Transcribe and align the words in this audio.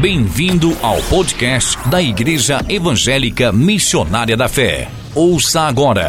Bem-vindo 0.00 0.76
ao 0.82 1.02
podcast 1.04 1.78
da 1.88 2.02
Igreja 2.02 2.58
Evangélica 2.68 3.50
Missionária 3.50 4.36
da 4.36 4.46
Fé. 4.46 4.90
Ouça 5.14 5.62
agora. 5.62 6.08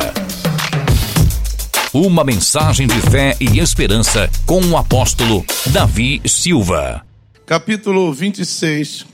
Uma 1.94 2.26
mensagem 2.26 2.86
de 2.86 3.00
fé 3.10 3.38
e 3.40 3.60
esperança 3.60 4.30
com 4.46 4.60
o 4.60 4.76
apóstolo 4.76 5.46
Davi 5.72 6.22
Silva. 6.28 7.06
Capítulo 7.46 8.12
26 8.12 9.06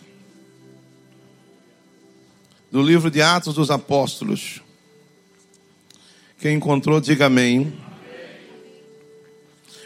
do 2.72 2.82
livro 2.82 3.12
de 3.12 3.22
Atos 3.22 3.54
dos 3.54 3.70
Apóstolos. 3.70 4.60
Quem 6.40 6.56
encontrou, 6.58 7.00
diga 7.00 7.28
amém. 7.28 7.72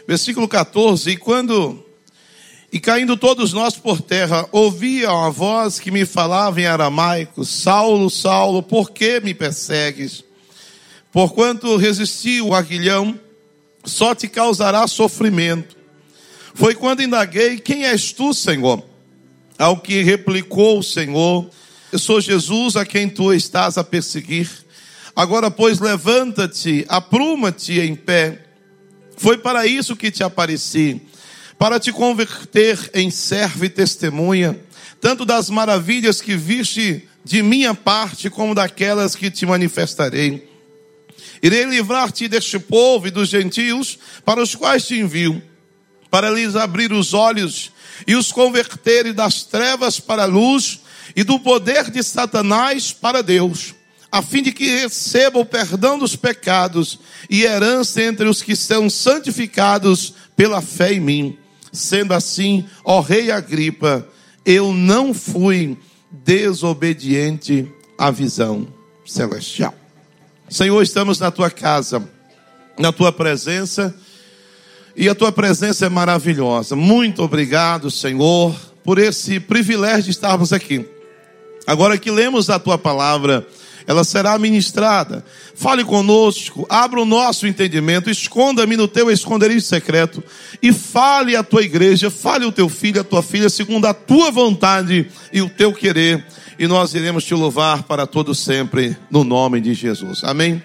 Versículo 0.06 0.48
14: 0.48 1.10
E 1.10 1.16
quando 1.18 1.86
e 2.70 2.78
caindo 2.78 3.16
todos 3.16 3.54
nós 3.54 3.76
por 3.76 4.02
terra, 4.02 4.46
ouvia 4.52 5.10
uma 5.10 5.30
voz 5.30 5.78
que 5.80 5.90
me 5.90 6.04
falava 6.04 6.60
em 6.60 6.66
aramaico: 6.66 7.44
Saulo, 7.44 8.10
Saulo, 8.10 8.62
por 8.62 8.90
que 8.90 9.20
me 9.20 9.32
persegues? 9.32 10.22
Porquanto 11.10 11.76
resisti 11.76 12.42
o 12.42 12.54
aguilhão, 12.54 13.18
só 13.84 14.14
te 14.14 14.28
causará 14.28 14.86
sofrimento. 14.86 15.76
Foi 16.52 16.74
quando 16.74 17.02
indaguei: 17.02 17.58
Quem 17.58 17.86
és 17.86 18.12
tu, 18.12 18.34
Senhor? 18.34 18.84
Ao 19.58 19.78
que 19.78 20.02
replicou 20.02 20.78
o 20.78 20.82
Senhor: 20.82 21.48
Eu 21.90 21.98
sou 21.98 22.20
Jesus 22.20 22.76
a 22.76 22.84
quem 22.84 23.08
tu 23.08 23.32
estás 23.32 23.78
a 23.78 23.84
perseguir. 23.84 24.50
Agora, 25.16 25.50
pois, 25.50 25.80
levanta-te, 25.80 26.84
apruma-te 26.86 27.80
em 27.80 27.96
pé. 27.96 28.44
Foi 29.16 29.38
para 29.38 29.66
isso 29.66 29.96
que 29.96 30.10
te 30.10 30.22
apareci 30.22 31.00
para 31.58 31.80
te 31.80 31.92
converter 31.92 32.90
em 32.94 33.10
servo 33.10 33.64
e 33.64 33.68
testemunha, 33.68 34.58
tanto 35.00 35.24
das 35.24 35.50
maravilhas 35.50 36.20
que 36.20 36.36
viste 36.36 37.08
de 37.24 37.42
minha 37.42 37.74
parte, 37.74 38.30
como 38.30 38.54
daquelas 38.54 39.14
que 39.14 39.30
te 39.30 39.44
manifestarei. 39.44 40.48
Irei 41.42 41.64
livrar-te 41.64 42.28
deste 42.28 42.58
povo 42.58 43.08
e 43.08 43.10
dos 43.10 43.28
gentios, 43.28 43.98
para 44.24 44.42
os 44.42 44.54
quais 44.54 44.86
te 44.86 44.98
envio, 44.98 45.42
para 46.10 46.30
lhes 46.30 46.56
abrir 46.56 46.92
os 46.92 47.12
olhos 47.12 47.72
e 48.06 48.14
os 48.14 48.32
converterem 48.32 49.12
das 49.12 49.42
trevas 49.42 49.98
para 50.00 50.22
a 50.22 50.26
luz 50.26 50.80
e 51.14 51.24
do 51.24 51.38
poder 51.38 51.90
de 51.90 52.02
Satanás 52.02 52.92
para 52.92 53.22
Deus, 53.22 53.74
a 54.10 54.22
fim 54.22 54.42
de 54.42 54.52
que 54.52 54.66
receba 54.80 55.38
o 55.38 55.44
perdão 55.44 55.98
dos 55.98 56.16
pecados 56.16 56.98
e 57.28 57.42
herança 57.42 58.02
entre 58.02 58.28
os 58.28 58.42
que 58.42 58.56
são 58.56 58.88
santificados 58.88 60.14
pela 60.36 60.62
fé 60.62 60.94
em 60.94 61.00
mim. 61.00 61.38
Sendo 61.78 62.12
assim, 62.12 62.64
ó 62.84 63.00
rei 63.00 63.30
Agripa, 63.30 64.06
eu 64.44 64.72
não 64.72 65.14
fui 65.14 65.78
desobediente 66.10 67.70
à 67.96 68.10
visão 68.10 68.66
celestial. 69.06 69.72
Senhor, 70.48 70.82
estamos 70.82 71.20
na 71.20 71.30
tua 71.30 71.50
casa, 71.50 72.02
na 72.78 72.90
tua 72.90 73.12
presença, 73.12 73.94
e 74.96 75.08
a 75.08 75.14
tua 75.14 75.30
presença 75.30 75.86
é 75.86 75.88
maravilhosa. 75.88 76.74
Muito 76.74 77.22
obrigado, 77.22 77.92
Senhor, 77.92 78.56
por 78.82 78.98
esse 78.98 79.38
privilégio 79.38 80.04
de 80.04 80.10
estarmos 80.10 80.52
aqui. 80.52 80.84
Agora 81.64 81.96
que 81.96 82.10
lemos 82.10 82.50
a 82.50 82.58
tua 82.58 82.76
palavra, 82.76 83.46
ela 83.88 84.04
será 84.04 84.38
ministrada. 84.38 85.24
Fale 85.54 85.82
conosco, 85.82 86.66
abra 86.68 87.00
o 87.00 87.06
nosso 87.06 87.46
entendimento, 87.46 88.10
esconda-me 88.10 88.76
no 88.76 88.86
teu 88.86 89.10
esconderijo 89.10 89.62
secreto 89.62 90.22
e 90.62 90.74
fale 90.74 91.34
a 91.34 91.42
tua 91.42 91.62
igreja, 91.62 92.10
fale 92.10 92.44
o 92.44 92.52
teu 92.52 92.68
filho, 92.68 93.00
a 93.00 93.04
tua 93.04 93.22
filha, 93.22 93.48
segundo 93.48 93.86
a 93.86 93.94
tua 93.94 94.30
vontade 94.30 95.10
e 95.32 95.40
o 95.40 95.48
teu 95.48 95.72
querer, 95.72 96.22
e 96.58 96.66
nós 96.66 96.92
iremos 96.92 97.24
te 97.24 97.32
louvar 97.32 97.84
para 97.84 98.06
todo 98.06 98.34
sempre, 98.34 98.94
no 99.10 99.24
nome 99.24 99.58
de 99.58 99.72
Jesus. 99.72 100.22
Amém? 100.22 100.62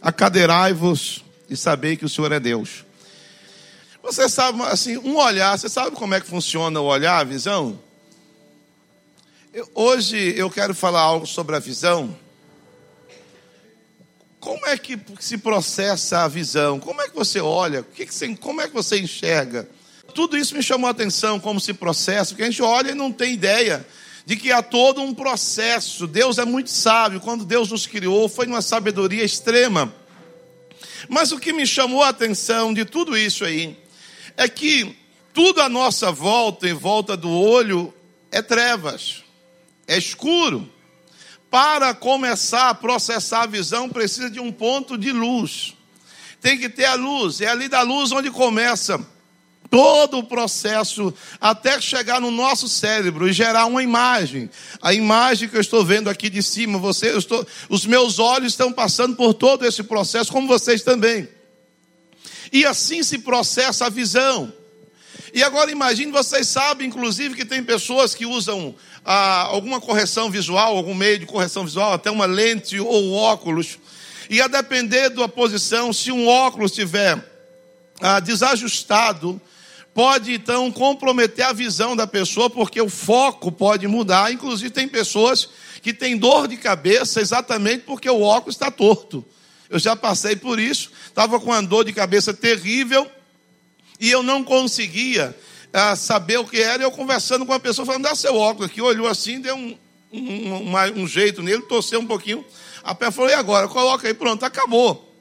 Acadeirai-vos 0.00 1.22
e 1.50 1.56
sabei 1.58 1.94
que 1.94 2.06
o 2.06 2.08
Senhor 2.08 2.32
é 2.32 2.40
Deus. 2.40 2.86
Você 4.02 4.30
sabe, 4.30 4.62
assim, 4.62 4.96
um 4.96 5.18
olhar, 5.18 5.58
você 5.58 5.68
sabe 5.68 5.90
como 5.90 6.14
é 6.14 6.20
que 6.22 6.26
funciona 6.26 6.80
o 6.80 6.86
olhar, 6.86 7.18
a 7.18 7.24
visão? 7.24 7.78
Eu, 9.52 9.68
hoje 9.74 10.32
eu 10.38 10.48
quero 10.48 10.74
falar 10.74 11.02
algo 11.02 11.26
sobre 11.26 11.54
a 11.54 11.58
visão 11.58 12.16
como 14.42 14.66
é 14.66 14.76
que 14.76 14.98
se 15.20 15.38
processa 15.38 16.24
a 16.24 16.28
visão? 16.28 16.80
Como 16.80 17.00
é 17.00 17.08
que 17.08 17.14
você 17.14 17.40
olha? 17.40 17.86
Como 18.40 18.60
é 18.60 18.66
que 18.66 18.74
você 18.74 18.98
enxerga? 18.98 19.68
Tudo 20.16 20.36
isso 20.36 20.56
me 20.56 20.62
chamou 20.64 20.88
a 20.88 20.90
atenção, 20.90 21.38
como 21.38 21.60
se 21.60 21.72
processa, 21.72 22.30
porque 22.30 22.42
a 22.42 22.50
gente 22.50 22.60
olha 22.60 22.90
e 22.90 22.94
não 22.94 23.12
tem 23.12 23.34
ideia 23.34 23.86
de 24.26 24.34
que 24.34 24.50
há 24.50 24.60
todo 24.60 25.00
um 25.00 25.14
processo. 25.14 26.08
Deus 26.08 26.38
é 26.38 26.44
muito 26.44 26.70
sábio. 26.70 27.20
Quando 27.20 27.44
Deus 27.44 27.70
nos 27.70 27.86
criou, 27.86 28.28
foi 28.28 28.48
uma 28.48 28.60
sabedoria 28.60 29.22
extrema. 29.22 29.94
Mas 31.08 31.30
o 31.30 31.38
que 31.38 31.52
me 31.52 31.64
chamou 31.64 32.02
a 32.02 32.08
atenção 32.08 32.74
de 32.74 32.84
tudo 32.84 33.16
isso 33.16 33.44
aí 33.44 33.78
é 34.36 34.48
que 34.48 34.96
tudo 35.32 35.62
à 35.62 35.68
nossa 35.68 36.10
volta, 36.10 36.68
em 36.68 36.74
volta 36.74 37.16
do 37.16 37.30
olho, 37.30 37.94
é 38.32 38.42
trevas, 38.42 39.22
é 39.86 39.96
escuro 39.96 40.68
para 41.52 41.92
começar 41.92 42.70
a 42.70 42.74
processar 42.74 43.42
a 43.42 43.46
visão, 43.46 43.86
precisa 43.86 44.30
de 44.30 44.40
um 44.40 44.50
ponto 44.50 44.96
de 44.96 45.12
luz. 45.12 45.74
Tem 46.40 46.58
que 46.58 46.66
ter 46.66 46.86
a 46.86 46.94
luz, 46.94 47.42
é 47.42 47.46
ali 47.46 47.68
da 47.68 47.82
luz 47.82 48.10
onde 48.10 48.30
começa 48.30 48.98
todo 49.68 50.16
o 50.16 50.24
processo 50.24 51.12
até 51.38 51.78
chegar 51.78 52.22
no 52.22 52.30
nosso 52.30 52.66
cérebro 52.70 53.28
e 53.28 53.34
gerar 53.34 53.66
uma 53.66 53.82
imagem. 53.82 54.48
A 54.80 54.94
imagem 54.94 55.46
que 55.46 55.54
eu 55.54 55.60
estou 55.60 55.84
vendo 55.84 56.08
aqui 56.08 56.30
de 56.30 56.42
cima, 56.42 56.78
você, 56.78 57.18
estou, 57.18 57.46
os 57.68 57.84
meus 57.84 58.18
olhos 58.18 58.54
estão 58.54 58.72
passando 58.72 59.14
por 59.14 59.34
todo 59.34 59.66
esse 59.66 59.82
processo, 59.82 60.32
como 60.32 60.48
vocês 60.48 60.82
também. 60.82 61.28
E 62.50 62.64
assim 62.64 63.02
se 63.02 63.18
processa 63.18 63.86
a 63.86 63.90
visão. 63.90 64.50
E 65.34 65.42
agora 65.42 65.70
imagine, 65.70 66.12
vocês 66.12 66.46
sabem, 66.46 66.88
inclusive, 66.88 67.34
que 67.34 67.46
tem 67.46 67.64
pessoas 67.64 68.14
que 68.14 68.26
usam 68.26 68.74
ah, 69.02 69.44
alguma 69.44 69.80
correção 69.80 70.30
visual, 70.30 70.76
algum 70.76 70.94
meio 70.94 71.18
de 71.18 71.24
correção 71.24 71.64
visual, 71.64 71.94
até 71.94 72.10
uma 72.10 72.26
lente 72.26 72.78
ou 72.78 73.14
óculos. 73.14 73.78
E 74.28 74.42
a 74.42 74.46
depender 74.46 75.08
da 75.08 75.26
posição, 75.26 75.90
se 75.90 76.12
um 76.12 76.28
óculos 76.28 76.72
estiver 76.72 77.24
ah, 77.98 78.20
desajustado, 78.20 79.40
pode 79.94 80.34
então 80.34 80.70
comprometer 80.70 81.46
a 81.46 81.52
visão 81.54 81.96
da 81.96 82.06
pessoa, 82.06 82.50
porque 82.50 82.80
o 82.82 82.90
foco 82.90 83.50
pode 83.50 83.88
mudar. 83.88 84.30
Inclusive, 84.30 84.68
tem 84.68 84.86
pessoas 84.86 85.48
que 85.80 85.94
têm 85.94 86.18
dor 86.18 86.46
de 86.46 86.58
cabeça 86.58 87.22
exatamente 87.22 87.84
porque 87.84 88.08
o 88.08 88.20
óculos 88.20 88.54
está 88.54 88.70
torto. 88.70 89.24
Eu 89.70 89.78
já 89.78 89.96
passei 89.96 90.36
por 90.36 90.60
isso, 90.60 90.90
estava 91.06 91.40
com 91.40 91.46
uma 91.46 91.62
dor 91.62 91.86
de 91.86 91.94
cabeça 91.94 92.34
terrível 92.34 93.10
e 94.02 94.10
eu 94.10 94.20
não 94.20 94.42
conseguia 94.42 95.32
uh, 95.72 95.96
saber 95.96 96.36
o 96.36 96.44
que 96.44 96.60
era. 96.60 96.82
Eu 96.82 96.90
conversando 96.90 97.46
com 97.46 97.52
a 97.52 97.60
pessoa, 97.60 97.86
falando, 97.86 98.02
dá 98.02 98.16
seu 98.16 98.34
óculos 98.34 98.68
aqui. 98.68 98.82
Olhou 98.82 99.06
assim, 99.06 99.40
deu 99.40 99.54
um, 99.54 99.78
um, 100.12 100.54
um, 100.54 101.02
um 101.02 101.06
jeito 101.06 101.40
nele, 101.40 101.62
torceu 101.62 102.00
um 102.00 102.06
pouquinho. 102.06 102.44
A 102.82 102.96
pé 102.96 103.12
falou, 103.12 103.30
e 103.30 103.34
agora? 103.34 103.68
Coloca 103.68 104.08
aí, 104.08 104.12
pronto, 104.12 104.44
acabou. 104.44 105.14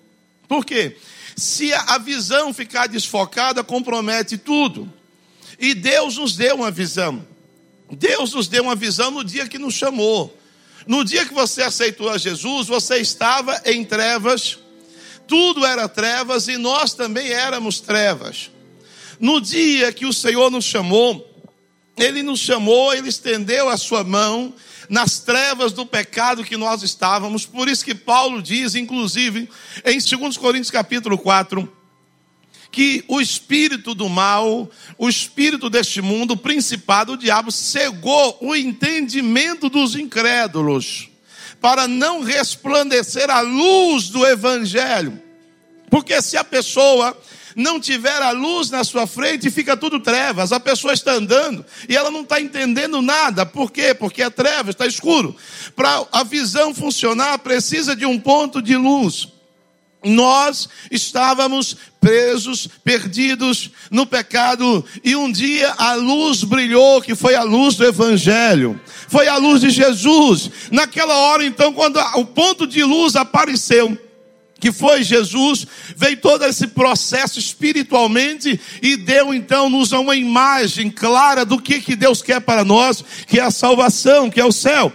Por 0.48 0.66
quê? 0.66 0.98
Se 1.38 1.72
a 1.72 2.00
visão 2.00 2.52
ficar 2.56 2.88
desfocada, 2.88 3.64
compromete 3.64 4.36
tudo. 4.36 4.92
E 5.60 5.76
Deus 5.76 6.18
nos 6.18 6.36
deu 6.36 6.56
uma 6.56 6.72
visão. 6.72 7.24
Deus 7.92 8.34
nos 8.34 8.48
deu 8.48 8.64
uma 8.64 8.76
visão 8.76 9.12
no 9.12 9.24
dia 9.24 9.48
que 9.48 9.60
nos 9.60 9.76
chamou. 9.76 10.36
No 10.88 11.06
dia 11.06 11.24
que 11.24 11.36
você 11.36 11.62
aceitou 11.62 12.10
a 12.10 12.18
Jesus, 12.18 12.66
você 12.66 12.98
estava 12.98 13.62
em 13.64 13.86
trevas, 13.86 14.58
tudo 15.28 15.68
era 15.68 15.88
trevas 15.88 16.48
e 16.48 16.58
nós 16.58 16.96
também 16.96 17.32
éramos 17.32 17.80
trevas. 17.80 18.50
No 19.22 19.40
dia 19.40 19.94
que 19.94 20.08
o 20.08 20.12
Senhor 20.12 20.50
nos 20.50 20.66
chamou, 20.66 21.32
Ele 21.96 22.24
nos 22.24 22.40
chamou, 22.40 22.92
Ele 22.92 23.08
estendeu 23.08 23.70
a 23.70 23.78
sua 23.78 24.04
mão 24.04 24.52
nas 24.90 25.20
trevas 25.20 25.72
do 25.72 25.86
pecado 25.86 26.44
que 26.44 26.58
nós 26.58 26.82
estávamos. 26.82 27.46
Por 27.46 27.70
isso 27.70 27.86
que 27.86 27.94
Paulo 27.94 28.42
diz, 28.42 28.74
inclusive, 28.74 29.48
em 29.86 30.00
2 30.00 30.38
Coríntios 30.38 30.72
capítulo 30.72 31.20
4, 31.20 31.72
que 32.72 33.04
o 33.08 33.22
espírito 33.22 33.94
do 33.94 34.10
mal, 34.10 34.68
o 34.98 35.08
espírito 35.08 35.70
deste 35.70 36.02
mundo, 36.02 36.32
o 36.32 36.38
principado, 36.38 37.14
o 37.14 37.18
diabo, 37.18 37.52
cegou 37.52 38.40
o 38.42 38.56
entendimento 38.56 39.70
dos 39.70 39.96
incrédulos, 39.96 41.12
para 41.62 41.88
não 41.88 42.24
resplandecer 42.24 43.30
a 43.30 43.42
luz 43.42 44.10
do 44.10 44.26
evangelho. 44.26 45.22
Porque 45.92 46.20
se 46.24 46.38
a 46.38 46.44
pessoa 46.44 47.16
não 47.56 47.80
tiver 47.80 48.22
a 48.22 48.32
luz 48.32 48.70
na 48.70 48.84
sua 48.84 49.08
frente, 49.08 49.50
fica 49.50 49.76
tudo 49.76 50.00
trevas. 50.00 50.52
A 50.52 50.60
pessoa 50.60 50.94
está 50.94 51.14
andando 51.14 51.66
e 51.88 51.96
ela 51.96 52.12
não 52.12 52.22
está 52.22 52.40
entendendo 52.40 53.02
nada. 53.02 53.46
Por 53.46 53.72
quê? 53.72 53.94
Porque 53.94 54.22
é 54.22 54.30
trevas, 54.30 54.76
está 54.76 54.86
escuro. 54.86 55.36
Para 55.76 56.06
a 56.12 56.24
visão 56.24 56.74
funcionar, 56.74 57.40
precisa 57.40 57.96
de 57.96 58.06
um 58.06 58.20
ponto 58.20 58.62
de 58.62 58.76
luz. 58.76 59.28
Nós 60.04 60.68
estávamos 60.90 61.78
presos, 62.00 62.68
perdidos 62.84 63.70
no 63.92 64.08
pecado, 64.08 64.84
e 65.04 65.16
um 65.16 65.32
dia 65.32 65.72
a 65.78 65.94
luz 65.94 66.44
brilhou, 66.44 67.00
que 67.02 67.14
foi 67.14 67.36
a 67.36 67.44
luz 67.44 67.76
do 67.76 67.86
Evangelho, 67.86 68.82
foi 69.08 69.28
a 69.28 69.38
luz 69.38 69.62
de 69.62 69.70
Jesus. 69.70 70.50
Naquela 70.72 71.16
hora, 71.16 71.46
então, 71.46 71.72
quando 71.72 72.00
o 72.16 72.26
ponto 72.26 72.66
de 72.66 72.84
luz 72.84 73.16
apareceu, 73.16 73.96
que 74.62 74.72
foi 74.72 75.04
Jesus, 75.04 75.66
veio 75.98 76.18
todo 76.18 76.46
esse 76.46 76.68
processo 76.68 77.40
espiritualmente 77.40 78.62
e 78.80 78.96
deu 78.96 79.34
então 79.34 79.68
nos 79.70 79.92
uma 79.92 80.16
imagem 80.16 80.92
clara 80.92 81.44
do 81.44 81.60
que, 81.60 81.82
que 81.82 81.96
Deus 81.96 82.22
quer 82.22 82.40
para 82.40 82.64
nós, 82.64 83.04
que 83.26 83.40
é 83.40 83.44
a 83.44 83.50
salvação, 83.50 84.30
que 84.30 84.40
é 84.40 84.46
o 84.46 84.52
céu. 84.52 84.94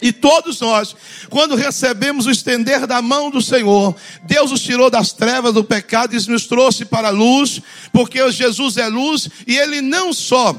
E 0.00 0.12
todos 0.12 0.60
nós, 0.60 0.94
quando 1.28 1.56
recebemos 1.56 2.26
o 2.26 2.30
estender 2.30 2.86
da 2.86 3.02
mão 3.02 3.28
do 3.28 3.42
Senhor, 3.42 3.94
Deus 4.22 4.52
nos 4.52 4.62
tirou 4.62 4.88
das 4.88 5.12
trevas 5.12 5.52
do 5.52 5.64
pecado 5.64 6.14
e 6.14 6.30
nos 6.30 6.46
trouxe 6.46 6.84
para 6.84 7.08
a 7.08 7.12
luz, 7.12 7.60
porque 7.92 8.30
Jesus 8.30 8.76
é 8.76 8.86
luz 8.86 9.28
e 9.46 9.58
Ele 9.58 9.80
não 9.80 10.12
só 10.12 10.54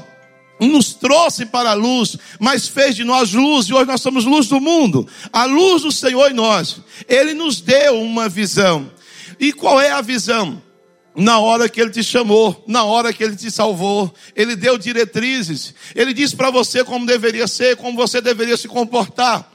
nos 0.60 0.94
trouxe 0.94 1.46
para 1.46 1.70
a 1.70 1.74
luz, 1.74 2.16
mas 2.38 2.68
fez 2.68 2.94
de 2.94 3.04
nós 3.04 3.32
luz, 3.32 3.66
e 3.66 3.74
hoje 3.74 3.86
nós 3.86 4.00
somos 4.00 4.24
luz 4.24 4.48
do 4.48 4.60
mundo. 4.60 5.06
A 5.32 5.44
luz 5.44 5.82
do 5.82 5.92
Senhor 5.92 6.30
em 6.30 6.34
nós. 6.34 6.80
Ele 7.08 7.34
nos 7.34 7.60
deu 7.60 8.00
uma 8.00 8.28
visão. 8.28 8.90
E 9.38 9.52
qual 9.52 9.80
é 9.80 9.90
a 9.90 10.00
visão? 10.00 10.62
na 11.16 11.38
hora 11.38 11.68
que 11.68 11.80
ele 11.80 11.90
te 11.90 12.02
chamou, 12.02 12.64
na 12.66 12.82
hora 12.82 13.12
que 13.12 13.22
ele 13.22 13.36
te 13.36 13.50
salvou, 13.50 14.12
ele 14.34 14.56
deu 14.56 14.76
diretrizes, 14.76 15.72
ele 15.94 16.12
disse 16.12 16.34
para 16.34 16.50
você 16.50 16.82
como 16.82 17.06
deveria 17.06 17.46
ser, 17.46 17.76
como 17.76 17.96
você 17.96 18.20
deveria 18.20 18.56
se 18.56 18.66
comportar. 18.66 19.48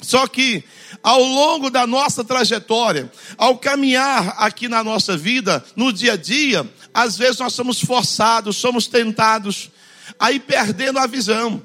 Só 0.00 0.26
que 0.26 0.62
ao 1.02 1.22
longo 1.22 1.70
da 1.70 1.86
nossa 1.86 2.22
trajetória, 2.22 3.10
ao 3.36 3.58
caminhar 3.58 4.36
aqui 4.38 4.68
na 4.68 4.84
nossa 4.84 5.16
vida, 5.16 5.64
no 5.74 5.92
dia 5.92 6.12
a 6.12 6.16
dia, 6.16 6.68
às 6.92 7.16
vezes 7.16 7.38
nós 7.38 7.52
somos 7.52 7.80
forçados, 7.80 8.56
somos 8.56 8.86
tentados 8.86 9.70
a 10.18 10.32
ir 10.32 10.40
perdendo 10.40 10.98
a 10.98 11.06
visão. 11.06 11.64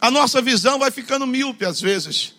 A 0.00 0.10
nossa 0.10 0.40
visão 0.42 0.78
vai 0.78 0.90
ficando 0.90 1.26
míope 1.26 1.64
às 1.64 1.80
vezes. 1.80 2.34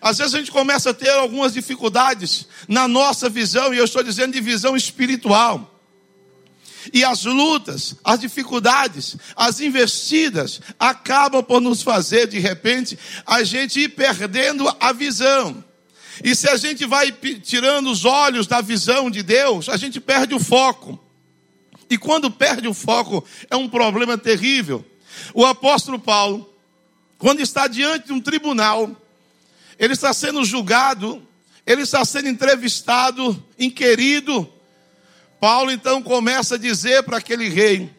Às 0.00 0.18
vezes 0.18 0.34
a 0.34 0.38
gente 0.38 0.50
começa 0.50 0.90
a 0.90 0.94
ter 0.94 1.10
algumas 1.10 1.54
dificuldades 1.54 2.46
na 2.68 2.86
nossa 2.88 3.28
visão, 3.28 3.72
e 3.72 3.78
eu 3.78 3.84
estou 3.84 4.02
dizendo 4.02 4.32
de 4.32 4.40
visão 4.40 4.76
espiritual. 4.76 5.70
E 6.92 7.04
as 7.04 7.24
lutas, 7.24 7.96
as 8.04 8.20
dificuldades, 8.20 9.16
as 9.34 9.60
investidas 9.60 10.60
acabam 10.78 11.42
por 11.42 11.60
nos 11.60 11.82
fazer, 11.82 12.26
de 12.26 12.38
repente, 12.38 12.98
a 13.24 13.42
gente 13.42 13.80
ir 13.80 13.88
perdendo 13.90 14.68
a 14.78 14.92
visão. 14.92 15.64
E 16.22 16.34
se 16.34 16.48
a 16.48 16.56
gente 16.56 16.84
vai 16.84 17.10
tirando 17.10 17.90
os 17.90 18.04
olhos 18.04 18.46
da 18.46 18.60
visão 18.60 19.10
de 19.10 19.22
Deus, 19.22 19.68
a 19.68 19.76
gente 19.76 20.00
perde 20.00 20.34
o 20.34 20.40
foco. 20.40 21.00
E 21.88 21.98
quando 21.98 22.30
perde 22.30 22.68
o 22.68 22.74
foco, 22.74 23.24
é 23.50 23.56
um 23.56 23.68
problema 23.68 24.16
terrível. 24.16 24.84
O 25.32 25.44
apóstolo 25.44 25.98
Paulo, 25.98 26.52
quando 27.18 27.40
está 27.40 27.66
diante 27.66 28.06
de 28.06 28.12
um 28.12 28.20
tribunal, 28.20 28.90
ele 29.78 29.92
está 29.92 30.12
sendo 30.12 30.44
julgado, 30.44 31.26
ele 31.66 31.82
está 31.82 32.04
sendo 32.04 32.28
entrevistado, 32.28 33.42
inquirido. 33.58 34.50
Paulo 35.40 35.70
então 35.70 36.02
começa 36.02 36.54
a 36.54 36.58
dizer 36.58 37.02
para 37.02 37.18
aquele 37.18 37.48
rei, 37.48 37.90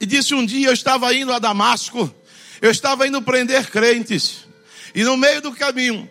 e 0.00 0.06
disse 0.06 0.34
um 0.34 0.44
dia: 0.44 0.68
Eu 0.68 0.72
estava 0.72 1.14
indo 1.14 1.32
a 1.32 1.38
Damasco, 1.38 2.12
eu 2.60 2.70
estava 2.70 3.06
indo 3.06 3.22
prender 3.22 3.70
crentes, 3.70 4.46
e 4.94 5.04
no 5.04 5.16
meio 5.16 5.40
do 5.40 5.52
caminho 5.52 6.10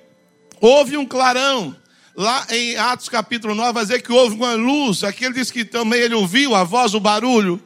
houve 0.60 0.98
um 0.98 1.06
clarão. 1.06 1.76
Lá 2.15 2.45
em 2.51 2.75
Atos 2.75 3.10
capítulo 3.10 3.56
9 3.56 3.74
vai 3.74 3.83
dizer 3.83 4.01
que 4.01 4.12
houve 4.12 4.36
uma 4.36 4.54
luz. 4.54 5.04
Aqui 5.04 5.25
ele 5.25 5.33
diz 5.33 5.50
que 5.50 5.65
também 5.65 6.00
ele 6.00 6.13
ouviu 6.13 6.54
a 6.54 6.63
voz, 6.63 6.94
o 6.94 7.00
barulho. 7.00 7.62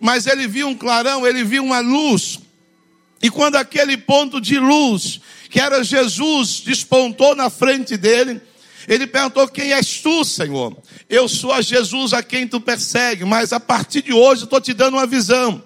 Mas 0.00 0.26
ele 0.26 0.48
viu 0.48 0.66
um 0.66 0.74
clarão, 0.74 1.24
ele 1.24 1.44
viu 1.44 1.62
uma 1.62 1.78
luz. 1.78 2.40
E 3.22 3.30
quando 3.30 3.54
aquele 3.54 3.96
ponto 3.96 4.40
de 4.40 4.58
luz 4.58 5.20
que 5.48 5.60
era 5.60 5.84
Jesus, 5.84 6.60
despontou 6.60 7.36
na 7.36 7.48
frente 7.48 7.96
dele. 7.96 8.40
Ele 8.88 9.06
perguntou: 9.06 9.46
Quem 9.46 9.72
és 9.72 10.00
tu, 10.00 10.24
Senhor? 10.24 10.76
Eu 11.08 11.28
sou 11.28 11.52
a 11.52 11.62
Jesus 11.62 12.12
a 12.12 12.22
quem 12.22 12.48
tu 12.48 12.60
persegue, 12.60 13.24
mas 13.24 13.52
a 13.52 13.60
partir 13.60 14.02
de 14.02 14.12
hoje 14.12 14.42
eu 14.42 14.46
estou 14.46 14.60
te 14.60 14.74
dando 14.74 14.94
uma 14.94 15.06
visão. 15.06 15.62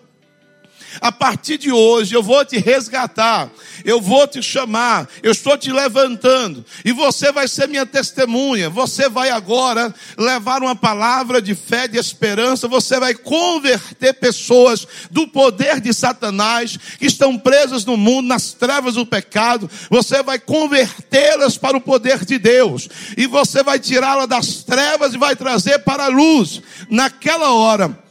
A 1.00 1.12
partir 1.12 1.58
de 1.58 1.70
hoje 1.70 2.14
eu 2.14 2.22
vou 2.22 2.44
te 2.44 2.58
resgatar, 2.58 3.50
eu 3.84 4.00
vou 4.00 4.26
te 4.26 4.43
chamar, 4.43 5.08
eu 5.22 5.32
estou 5.32 5.56
te 5.56 5.70
levantando, 5.70 6.64
e 6.84 6.93
você 6.93 7.31
vai 7.31 7.48
ser 7.48 7.69
minha 7.69 7.87
testemunha. 7.87 8.70
Você 8.70 9.08
vai 9.08 9.31
agora 9.31 9.94
levar 10.16 10.62
uma 10.62 10.75
palavra 10.75 11.40
de 11.40 11.54
fé, 11.54 11.87
de 11.87 11.98
esperança, 11.98 12.69
você 12.69 12.98
vai 12.98 13.14
converter 13.14 14.14
pessoas 14.14 14.87
do 15.10 15.28
poder 15.28 15.81
de 15.81 15.93
Satanás 15.93 16.76
que 16.98 17.06
estão 17.06 17.38
presas 17.38 17.84
no 17.84 17.96
mundo, 17.96 18.28
nas 18.28 18.52
trevas 18.52 18.94
do 18.94 19.06
pecado, 19.06 19.70
você 19.90 20.22
vai 20.22 20.38
convertê-las 20.38 21.56
para 21.56 21.76
o 21.76 21.81
poder 21.81 22.25
de 22.25 22.38
Deus, 22.38 22.88
e 23.16 23.26
você 23.26 23.62
vai 23.62 23.78
tirá-la 23.78 24.26
das 24.26 24.64
trevas 24.64 25.14
e 25.14 25.19
vai 25.19 25.37
trazer 25.37 25.81
para 25.81 26.04
a 26.04 26.08
luz. 26.08 26.60
Naquela 26.88 27.52
hora, 27.52 28.06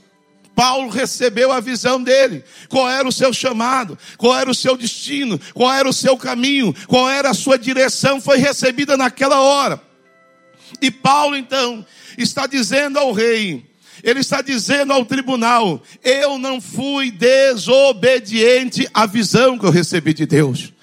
Paulo 0.56 0.90
recebeu 0.90 1.52
a 1.52 1.60
visão 1.60 2.02
dele. 2.02 2.44
Qual 2.69 2.90
era 2.90 3.07
o 3.07 3.12
seu 3.12 3.34
chamado? 3.34 3.98
Qual 4.18 4.36
era 4.36 4.50
o 4.50 4.56
seu 4.56 4.78
destino? 4.78 5.40
Qual 5.54 5.72
era 5.72 5.88
o 5.88 5.94
seu 5.94 6.16
caminho? 6.18 6.74
Qual 6.88 7.10
era 7.10 7.31
a 7.31 7.34
sua 7.34 7.60
direção? 7.60 8.22
Foi 8.22 8.38
recebida 8.38 8.96
naquela 8.96 9.42
hora. 9.42 9.81
E 10.81 10.90
Paulo 10.90 11.36
então 11.36 11.86
está 12.18 12.48
dizendo 12.48 12.98
ao 12.98 13.12
rei, 13.12 13.66
ele 14.04 14.22
está 14.22 14.42
dizendo 14.42 14.94
ao 14.94 15.06
tribunal: 15.06 15.84
Eu 16.04 16.38
não 16.38 16.62
fui 16.62 17.12
desobediente 17.12 18.88
à 18.94 19.06
visão 19.06 19.58
que 19.58 19.66
eu 19.66 19.72
recebi 19.72 20.13
de 20.13 20.25
Deus. 20.25 20.74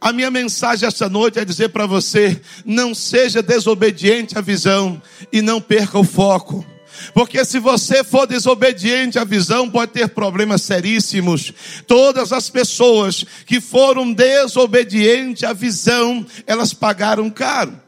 A 0.00 0.12
minha 0.12 0.32
mensagem 0.32 0.86
esta 0.86 1.08
noite 1.08 1.38
é 1.38 1.44
dizer 1.44 1.68
para 1.68 1.86
você: 1.86 2.40
não 2.64 2.94
seja 2.94 3.40
desobediente 3.40 4.36
à 4.36 4.40
visão 4.40 5.00
e 5.32 5.40
não 5.40 5.60
perca 5.60 5.98
o 5.98 6.04
foco. 6.04 6.66
Porque 7.14 7.44
se 7.44 7.58
você 7.58 8.04
for 8.04 8.26
desobediente 8.26 9.18
à 9.18 9.24
visão, 9.24 9.68
pode 9.68 9.92
ter 9.92 10.08
problemas 10.08 10.62
seríssimos. 10.62 11.52
Todas 11.86 12.32
as 12.32 12.48
pessoas 12.48 13.24
que 13.46 13.60
foram 13.60 14.12
desobedientes 14.12 15.44
à 15.44 15.52
visão, 15.52 16.24
elas 16.46 16.72
pagaram 16.72 17.30
caro. 17.30 17.80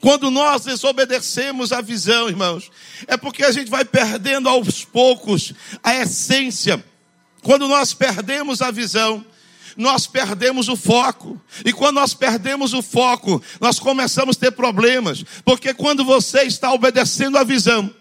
Quando 0.00 0.30
nós 0.30 0.64
desobedecemos 0.64 1.72
a 1.72 1.80
visão, 1.80 2.28
irmãos, 2.28 2.70
é 3.06 3.16
porque 3.16 3.44
a 3.44 3.50
gente 3.50 3.70
vai 3.70 3.84
perdendo 3.84 4.48
aos 4.48 4.84
poucos 4.84 5.52
a 5.82 5.94
essência. 5.96 6.84
Quando 7.42 7.66
nós 7.66 7.94
perdemos 7.94 8.60
a 8.60 8.70
visão, 8.70 9.24
nós 9.76 10.06
perdemos 10.06 10.68
o 10.68 10.76
foco. 10.76 11.40
E 11.64 11.72
quando 11.72 11.96
nós 11.96 12.14
perdemos 12.14 12.72
o 12.72 12.82
foco, 12.82 13.42
nós 13.60 13.78
começamos 13.78 14.36
a 14.36 14.40
ter 14.40 14.52
problemas. 14.52 15.24
Porque 15.44 15.74
quando 15.74 16.04
você 16.04 16.42
está 16.42 16.72
obedecendo 16.72 17.36
a 17.36 17.44
visão, 17.44 17.92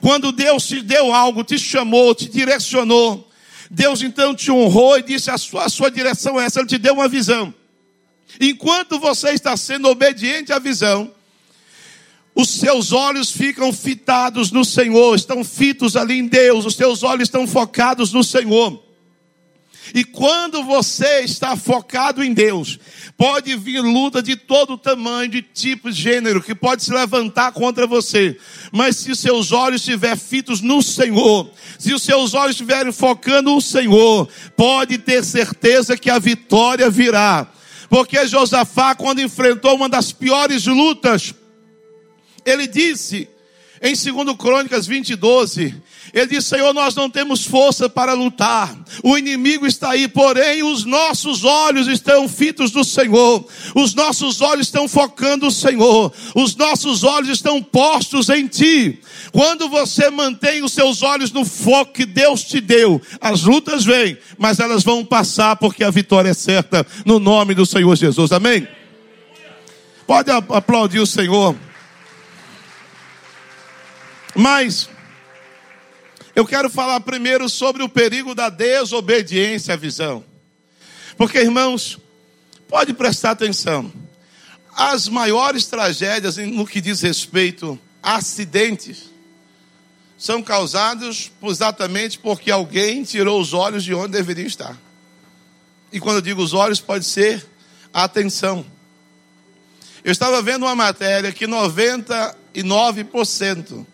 quando 0.00 0.32
Deus 0.32 0.66
te 0.66 0.82
deu 0.82 1.12
algo, 1.12 1.44
te 1.44 1.58
chamou, 1.58 2.14
te 2.14 2.28
direcionou, 2.28 3.28
Deus 3.70 4.02
então 4.02 4.34
te 4.34 4.50
honrou 4.50 4.98
e 4.98 5.02
disse: 5.02 5.30
a 5.30 5.38
sua, 5.38 5.64
a 5.64 5.68
sua 5.68 5.90
direção 5.90 6.40
é 6.40 6.44
essa, 6.44 6.60
Ele 6.60 6.68
te 6.68 6.78
deu 6.78 6.94
uma 6.94 7.08
visão. 7.08 7.52
Enquanto 8.40 8.98
você 8.98 9.30
está 9.30 9.56
sendo 9.56 9.88
obediente 9.88 10.52
à 10.52 10.58
visão, 10.58 11.12
os 12.34 12.50
seus 12.50 12.92
olhos 12.92 13.30
ficam 13.30 13.72
fitados 13.72 14.50
no 14.50 14.64
Senhor, 14.64 15.14
estão 15.14 15.42
fitos 15.42 15.96
ali 15.96 16.18
em 16.18 16.26
Deus, 16.26 16.66
os 16.66 16.74
seus 16.74 17.02
olhos 17.02 17.28
estão 17.28 17.46
focados 17.46 18.12
no 18.12 18.22
Senhor. 18.22 18.84
E 19.94 20.04
quando 20.04 20.62
você 20.64 21.20
está 21.20 21.56
focado 21.56 22.22
em 22.22 22.34
Deus, 22.34 22.78
pode 23.16 23.56
vir 23.56 23.80
luta 23.80 24.22
de 24.22 24.36
todo 24.36 24.76
tamanho, 24.76 25.30
de 25.30 25.42
tipo, 25.42 25.90
gênero, 25.90 26.42
que 26.42 26.54
pode 26.54 26.82
se 26.84 26.92
levantar 26.92 27.52
contra 27.52 27.86
você. 27.86 28.36
Mas 28.70 28.96
se 28.96 29.14
seus 29.16 29.52
olhos 29.52 29.80
estiverem 29.80 30.16
fitos 30.16 30.60
no 30.60 30.82
Senhor, 30.82 31.50
se 31.78 31.94
os 31.94 32.02
seus 32.02 32.34
olhos 32.34 32.52
estiverem 32.52 32.92
focando 32.92 33.50
no 33.50 33.60
Senhor, 33.60 34.28
pode 34.56 34.98
ter 34.98 35.24
certeza 35.24 35.96
que 35.96 36.10
a 36.10 36.18
vitória 36.18 36.90
virá. 36.90 37.48
Porque 37.88 38.26
Josafá, 38.26 38.94
quando 38.94 39.22
enfrentou 39.22 39.76
uma 39.76 39.88
das 39.88 40.12
piores 40.12 40.66
lutas, 40.66 41.34
ele 42.44 42.66
disse, 42.66 43.28
em 43.82 43.94
2 43.94 44.36
Crônicas 44.36 44.86
20, 44.86 45.14
12, 45.16 45.74
ele 46.14 46.26
diz: 46.26 46.46
Senhor, 46.46 46.72
nós 46.72 46.94
não 46.94 47.10
temos 47.10 47.44
força 47.44 47.88
para 47.88 48.14
lutar, 48.14 48.74
o 49.02 49.18
inimigo 49.18 49.66
está 49.66 49.90
aí, 49.90 50.08
porém 50.08 50.62
os 50.62 50.84
nossos 50.84 51.44
olhos 51.44 51.86
estão 51.86 52.28
fitos 52.28 52.72
no 52.72 52.84
Senhor, 52.84 53.46
os 53.74 53.94
nossos 53.94 54.40
olhos 54.40 54.66
estão 54.66 54.88
focando 54.88 55.46
o 55.46 55.50
Senhor, 55.50 56.12
os 56.34 56.56
nossos 56.56 57.04
olhos 57.04 57.28
estão 57.28 57.62
postos 57.62 58.28
em 58.28 58.46
Ti. 58.46 59.00
Quando 59.30 59.68
você 59.68 60.08
mantém 60.08 60.62
os 60.62 60.72
seus 60.72 61.02
olhos 61.02 61.30
no 61.30 61.44
foco 61.44 61.92
que 61.92 62.06
Deus 62.06 62.42
te 62.44 62.60
deu, 62.60 63.00
as 63.20 63.42
lutas 63.42 63.84
vêm, 63.84 64.16
mas 64.38 64.58
elas 64.58 64.82
vão 64.82 65.04
passar 65.04 65.56
porque 65.56 65.84
a 65.84 65.90
vitória 65.90 66.30
é 66.30 66.34
certa, 66.34 66.86
no 67.04 67.18
nome 67.18 67.54
do 67.54 67.66
Senhor 67.66 67.94
Jesus, 67.94 68.32
amém? 68.32 68.66
Pode 70.06 70.30
aplaudir 70.30 71.00
o 71.00 71.06
Senhor. 71.06 71.56
Mas 74.36 74.88
eu 76.34 76.46
quero 76.46 76.68
falar 76.68 77.00
primeiro 77.00 77.48
sobre 77.48 77.82
o 77.82 77.88
perigo 77.88 78.34
da 78.34 78.50
desobediência 78.50 79.72
à 79.72 79.76
visão. 79.76 80.22
Porque, 81.16 81.38
irmãos, 81.38 81.98
pode 82.68 82.92
prestar 82.92 83.30
atenção. 83.30 83.90
As 84.76 85.08
maiores 85.08 85.64
tragédias 85.64 86.36
no 86.36 86.66
que 86.66 86.82
diz 86.82 87.00
respeito 87.00 87.80
a 88.02 88.16
acidentes 88.16 89.10
são 90.18 90.42
causados 90.42 91.32
exatamente 91.42 92.18
porque 92.18 92.50
alguém 92.50 93.04
tirou 93.04 93.40
os 93.40 93.54
olhos 93.54 93.82
de 93.82 93.94
onde 93.94 94.12
deveriam 94.12 94.46
estar. 94.46 94.78
E 95.90 95.98
quando 95.98 96.16
eu 96.16 96.22
digo 96.22 96.42
os 96.42 96.52
olhos, 96.52 96.78
pode 96.78 97.06
ser 97.06 97.42
a 97.92 98.04
atenção. 98.04 98.66
Eu 100.04 100.12
estava 100.12 100.42
vendo 100.42 100.66
uma 100.66 100.74
matéria 100.74 101.32
que 101.32 101.46
99% 101.46 103.86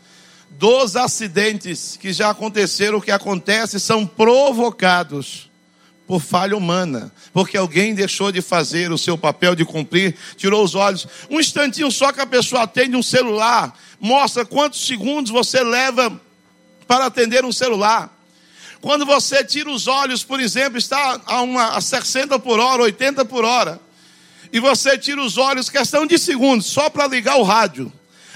dos 0.58 0.96
acidentes 0.96 1.96
que 2.00 2.12
já 2.12 2.30
aconteceram, 2.30 3.00
que 3.00 3.10
acontecem, 3.10 3.80
são 3.80 4.06
provocados 4.06 5.50
por 6.06 6.20
falha 6.20 6.56
humana, 6.56 7.12
porque 7.32 7.56
alguém 7.56 7.94
deixou 7.94 8.30
de 8.30 8.42
fazer 8.42 8.92
o 8.92 8.98
seu 8.98 9.16
papel 9.16 9.54
de 9.54 9.64
cumprir, 9.64 10.14
tirou 10.36 10.62
os 10.62 10.74
olhos. 10.74 11.06
Um 11.30 11.40
instantinho 11.40 11.90
só 11.90 12.12
que 12.12 12.20
a 12.20 12.26
pessoa 12.26 12.62
atende 12.62 12.96
um 12.96 13.02
celular, 13.02 13.76
mostra 14.00 14.44
quantos 14.44 14.86
segundos 14.86 15.30
você 15.30 15.62
leva 15.62 16.20
para 16.86 17.06
atender 17.06 17.44
um 17.44 17.52
celular. 17.52 18.14
Quando 18.80 19.06
você 19.06 19.44
tira 19.44 19.70
os 19.70 19.86
olhos, 19.86 20.24
por 20.24 20.40
exemplo, 20.40 20.76
está 20.76 21.20
a, 21.24 21.40
uma, 21.40 21.76
a 21.76 21.80
60 21.80 22.38
por 22.40 22.58
hora, 22.58 22.82
80 22.82 23.24
por 23.24 23.44
hora, 23.44 23.80
e 24.52 24.60
você 24.60 24.98
tira 24.98 25.22
os 25.22 25.38
olhos, 25.38 25.70
questão 25.70 26.04
de 26.04 26.18
segundos, 26.18 26.66
só 26.66 26.90
para 26.90 27.06
ligar 27.06 27.36
o 27.36 27.42
rádio. 27.42 27.90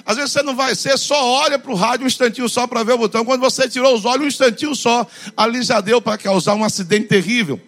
Às 0.07 0.17
vezes 0.17 0.31
você 0.31 0.43
não 0.43 0.55
vai 0.55 0.73
ser, 0.77 0.97
só 0.97 1.21
olha 1.21 1.59
para 1.59 1.73
o 1.73 1.75
rádio 1.75 2.05
um 2.05 2.07
instantinho 2.07 2.49
só 2.49 2.65
para 2.65 2.85
ver 2.85 2.93
o 2.93 2.99
botão. 2.99 3.25
Quando 3.25 3.41
você 3.41 3.69
tirou 3.69 3.93
os 3.93 4.05
olhos 4.05 4.25
um 4.25 4.29
instantinho 4.29 4.73
só, 4.73 5.05
ali 5.37 5.61
já 5.63 5.81
deu 5.81 6.01
para 6.01 6.17
causar 6.17 6.55
um 6.55 6.63
acidente 6.63 7.09
terrível. 7.09 7.61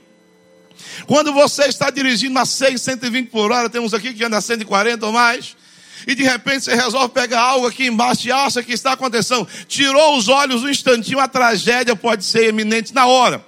Quando 1.09 1.33
você 1.33 1.64
está 1.64 1.90
dirigindo 1.90 2.38
a 2.38 2.47
100, 2.47 2.78
120 2.78 3.28
por 3.28 3.50
hora, 3.50 3.68
temos 3.68 3.92
aqui 3.92 4.14
que 4.14 4.23
anda 4.23 4.38
a 4.38 4.40
140 4.40 5.04
ou 5.04 5.12
mais, 5.12 5.57
e 6.07 6.14
de 6.14 6.23
repente 6.23 6.64
você 6.64 6.76
resolve 6.76 7.09
pegar 7.09 7.40
algo 7.40 7.66
aqui 7.66 7.87
embaixo 7.87 8.28
e 8.28 8.30
acha 8.30 8.62
que 8.62 8.73
está 8.73 8.92
acontecendo. 8.92 9.47
Tirou 9.66 10.16
os 10.16 10.28
olhos 10.28 10.62
um 10.62 10.68
instantinho, 10.68 11.18
a 11.18 11.26
tragédia 11.26 11.97
pode 11.97 12.25
ser 12.25 12.45
eminente 12.45 12.95
na 12.95 13.07
hora. 13.07 13.45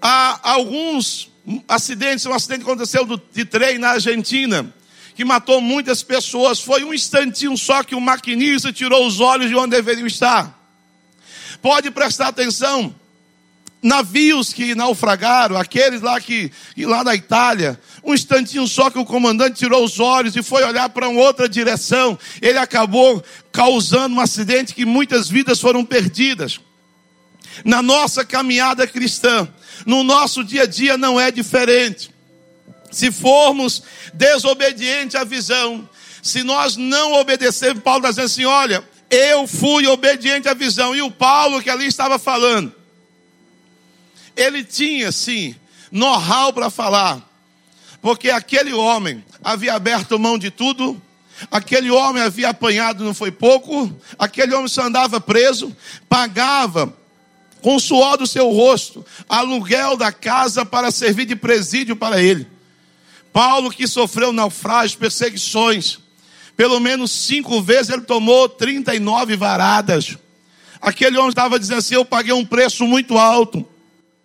Há 0.00 0.52
alguns 0.52 1.28
acidentes, 1.66 2.24
um 2.24 2.32
acidente 2.32 2.62
aconteceu 2.62 3.04
de 3.32 3.44
trem 3.44 3.78
na 3.78 3.90
Argentina 3.90 4.72
que 5.16 5.24
matou 5.24 5.62
muitas 5.62 6.02
pessoas. 6.02 6.60
Foi 6.60 6.84
um 6.84 6.92
instantinho 6.92 7.56
só 7.56 7.82
que 7.82 7.94
o 7.94 8.00
maquinista 8.00 8.70
tirou 8.70 9.06
os 9.06 9.18
olhos 9.18 9.48
de 9.48 9.56
onde 9.56 9.70
deveriam 9.70 10.06
estar. 10.06 10.54
Pode 11.62 11.90
prestar 11.90 12.28
atenção. 12.28 12.94
Navios 13.82 14.52
que 14.52 14.74
naufragaram, 14.74 15.56
aqueles 15.56 16.00
lá 16.02 16.20
que, 16.20 16.50
lá 16.78 17.02
na 17.02 17.14
Itália, 17.14 17.80
um 18.04 18.12
instantinho 18.12 18.66
só 18.66 18.90
que 18.90 18.98
o 18.98 19.04
comandante 19.04 19.58
tirou 19.58 19.84
os 19.84 19.98
olhos 20.00 20.36
e 20.36 20.42
foi 20.42 20.64
olhar 20.64 20.88
para 20.90 21.08
uma 21.08 21.20
outra 21.20 21.48
direção, 21.48 22.18
ele 22.42 22.58
acabou 22.58 23.22
causando 23.52 24.16
um 24.16 24.20
acidente 24.20 24.74
que 24.74 24.84
muitas 24.84 25.28
vidas 25.28 25.60
foram 25.60 25.84
perdidas. 25.84 26.60
Na 27.64 27.80
nossa 27.80 28.24
caminhada 28.24 28.86
cristã, 28.86 29.48
no 29.86 30.02
nosso 30.02 30.44
dia 30.44 30.64
a 30.64 30.66
dia 30.66 30.98
não 30.98 31.18
é 31.18 31.30
diferente 31.30 32.15
se 32.90 33.10
formos 33.10 33.82
desobedientes 34.12 35.14
à 35.14 35.24
visão, 35.24 35.88
se 36.22 36.42
nós 36.42 36.76
não 36.76 37.14
obedecermos, 37.14 37.82
Paulo 37.82 38.00
está 38.00 38.10
dizendo 38.10 38.26
assim: 38.26 38.44
olha, 38.44 38.84
eu 39.10 39.46
fui 39.46 39.86
obediente 39.86 40.48
à 40.48 40.54
visão, 40.54 40.94
e 40.94 41.02
o 41.02 41.10
Paulo 41.10 41.62
que 41.62 41.70
ali 41.70 41.86
estava 41.86 42.18
falando, 42.18 42.74
ele 44.36 44.64
tinha 44.64 45.12
sim 45.12 45.54
know-how 45.90 46.52
para 46.52 46.68
falar, 46.68 47.22
porque 48.02 48.30
aquele 48.30 48.72
homem 48.72 49.24
havia 49.42 49.74
aberto 49.74 50.18
mão 50.18 50.36
de 50.36 50.50
tudo, 50.50 51.00
aquele 51.50 51.90
homem 51.90 52.22
havia 52.22 52.48
apanhado, 52.48 53.04
não 53.04 53.14
foi 53.14 53.30
pouco, 53.30 53.94
aquele 54.18 54.54
homem 54.54 54.68
só 54.68 54.82
andava 54.82 55.20
preso, 55.20 55.74
pagava 56.08 56.92
com 57.62 57.76
o 57.76 57.80
suor 57.80 58.16
do 58.16 58.26
seu 58.26 58.50
rosto 58.50 59.04
aluguel 59.28 59.96
da 59.96 60.12
casa 60.12 60.64
para 60.64 60.90
servir 60.90 61.24
de 61.24 61.36
presídio 61.36 61.96
para 61.96 62.20
ele. 62.22 62.55
Paulo 63.36 63.70
que 63.70 63.86
sofreu 63.86 64.32
naufrágios, 64.32 64.94
perseguições, 64.94 65.98
pelo 66.56 66.80
menos 66.80 67.10
cinco 67.10 67.60
vezes 67.60 67.90
ele 67.90 68.00
tomou 68.00 68.48
39 68.48 69.36
varadas. 69.36 70.16
Aquele 70.80 71.18
homem 71.18 71.28
estava 71.28 71.58
dizendo 71.58 71.76
assim: 71.80 71.96
Eu 71.96 72.04
paguei 72.06 72.32
um 72.32 72.46
preço 72.46 72.86
muito 72.86 73.18
alto, 73.18 73.62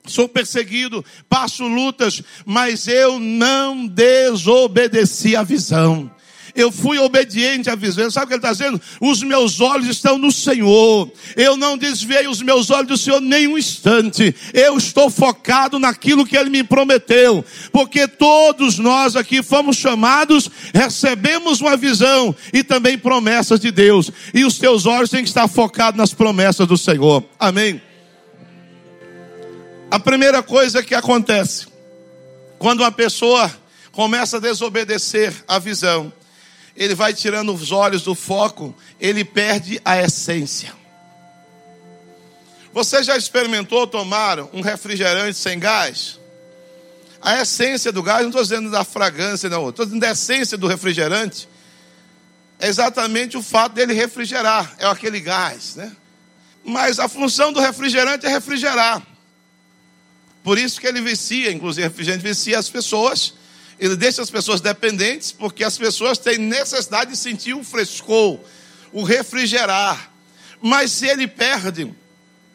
sou 0.07 0.29
perseguido, 0.29 1.03
passo 1.27 1.67
lutas, 1.67 2.21
mas 2.45 2.87
eu 2.87 3.19
não 3.19 3.85
desobedeci 3.85 5.35
a 5.35 5.43
visão 5.43 6.09
eu 6.55 6.71
fui 6.71 6.97
obediente 6.97 7.69
à 7.69 7.75
visão. 7.75 8.09
Sabe 8.09 8.25
o 8.25 8.27
que 8.27 8.33
ele 8.33 8.39
está 8.39 8.51
dizendo? 8.51 8.81
Os 8.99 9.23
meus 9.23 9.61
olhos 9.61 9.87
estão 9.87 10.17
no 10.17 10.31
Senhor. 10.31 11.11
Eu 11.35 11.55
não 11.57 11.77
desviei 11.77 12.27
os 12.27 12.41
meus 12.41 12.69
olhos 12.69 12.87
do 12.87 12.97
Senhor 12.97 13.21
nem 13.21 13.47
um 13.47 13.57
instante. 13.57 14.35
Eu 14.53 14.77
estou 14.77 15.09
focado 15.09 15.79
naquilo 15.79 16.25
que 16.25 16.37
ele 16.37 16.49
me 16.49 16.63
prometeu. 16.63 17.43
Porque 17.71 18.07
todos 18.07 18.77
nós 18.77 19.15
aqui 19.15 19.41
fomos 19.41 19.77
chamados, 19.77 20.49
recebemos 20.73 21.61
uma 21.61 21.77
visão 21.77 22.35
e 22.53 22.63
também 22.63 22.97
promessas 22.97 23.59
de 23.59 23.71
Deus. 23.71 24.11
E 24.33 24.43
os 24.43 24.57
teus 24.57 24.85
olhos 24.85 25.09
têm 25.09 25.23
que 25.23 25.29
estar 25.29 25.47
focados 25.47 25.97
nas 25.97 26.13
promessas 26.13 26.67
do 26.67 26.77
Senhor. 26.77 27.23
Amém. 27.39 27.81
A 29.89 29.99
primeira 29.99 30.41
coisa 30.41 30.81
que 30.81 30.95
acontece 30.95 31.67
quando 32.57 32.79
uma 32.79 32.91
pessoa 32.91 33.51
começa 33.91 34.37
a 34.37 34.39
desobedecer 34.39 35.33
a 35.47 35.59
visão 35.59 36.13
ele 36.75 36.95
vai 36.95 37.13
tirando 37.13 37.53
os 37.53 37.71
olhos 37.71 38.03
do 38.03 38.15
foco, 38.15 38.75
ele 38.99 39.23
perde 39.23 39.81
a 39.83 40.01
essência. 40.01 40.73
Você 42.73 43.03
já 43.03 43.17
experimentou 43.17 43.85
tomar 43.85 44.39
um 44.53 44.61
refrigerante 44.61 45.37
sem 45.37 45.59
gás? 45.59 46.19
A 47.21 47.41
essência 47.41 47.91
do 47.91 48.01
gás, 48.01 48.21
não 48.21 48.29
estou 48.29 48.41
dizendo 48.41 48.71
da 48.71 48.83
fragrância, 48.83 49.49
não, 49.49 49.69
estou 49.69 49.85
dizendo 49.85 50.01
da 50.01 50.11
essência 50.11 50.57
do 50.57 50.67
refrigerante. 50.67 51.47
É 52.57 52.67
exatamente 52.67 53.37
o 53.37 53.43
fato 53.43 53.73
dele 53.73 53.93
refrigerar, 53.93 54.75
é 54.79 54.85
aquele 54.85 55.19
gás, 55.19 55.75
né? 55.75 55.91
Mas 56.63 56.99
a 56.99 57.09
função 57.09 57.51
do 57.51 57.59
refrigerante 57.59 58.25
é 58.25 58.29
refrigerar. 58.29 59.01
Por 60.43 60.57
isso 60.57 60.79
que 60.79 60.87
ele 60.87 61.01
vicia, 61.01 61.51
inclusive 61.51 61.87
refrigerante 61.87 62.23
vicia 62.23 62.57
as 62.57 62.69
pessoas 62.69 63.33
ele 63.81 63.95
deixa 63.95 64.21
as 64.21 64.29
pessoas 64.29 64.61
dependentes, 64.61 65.31
porque 65.31 65.63
as 65.63 65.75
pessoas 65.75 66.19
têm 66.19 66.37
necessidade 66.37 67.09
de 67.09 67.17
sentir 67.17 67.55
o 67.55 67.63
frescor, 67.63 68.39
o 68.93 69.01
refrigerar. 69.01 70.11
Mas 70.61 70.91
se 70.91 71.07
ele 71.07 71.27
perde 71.27 71.91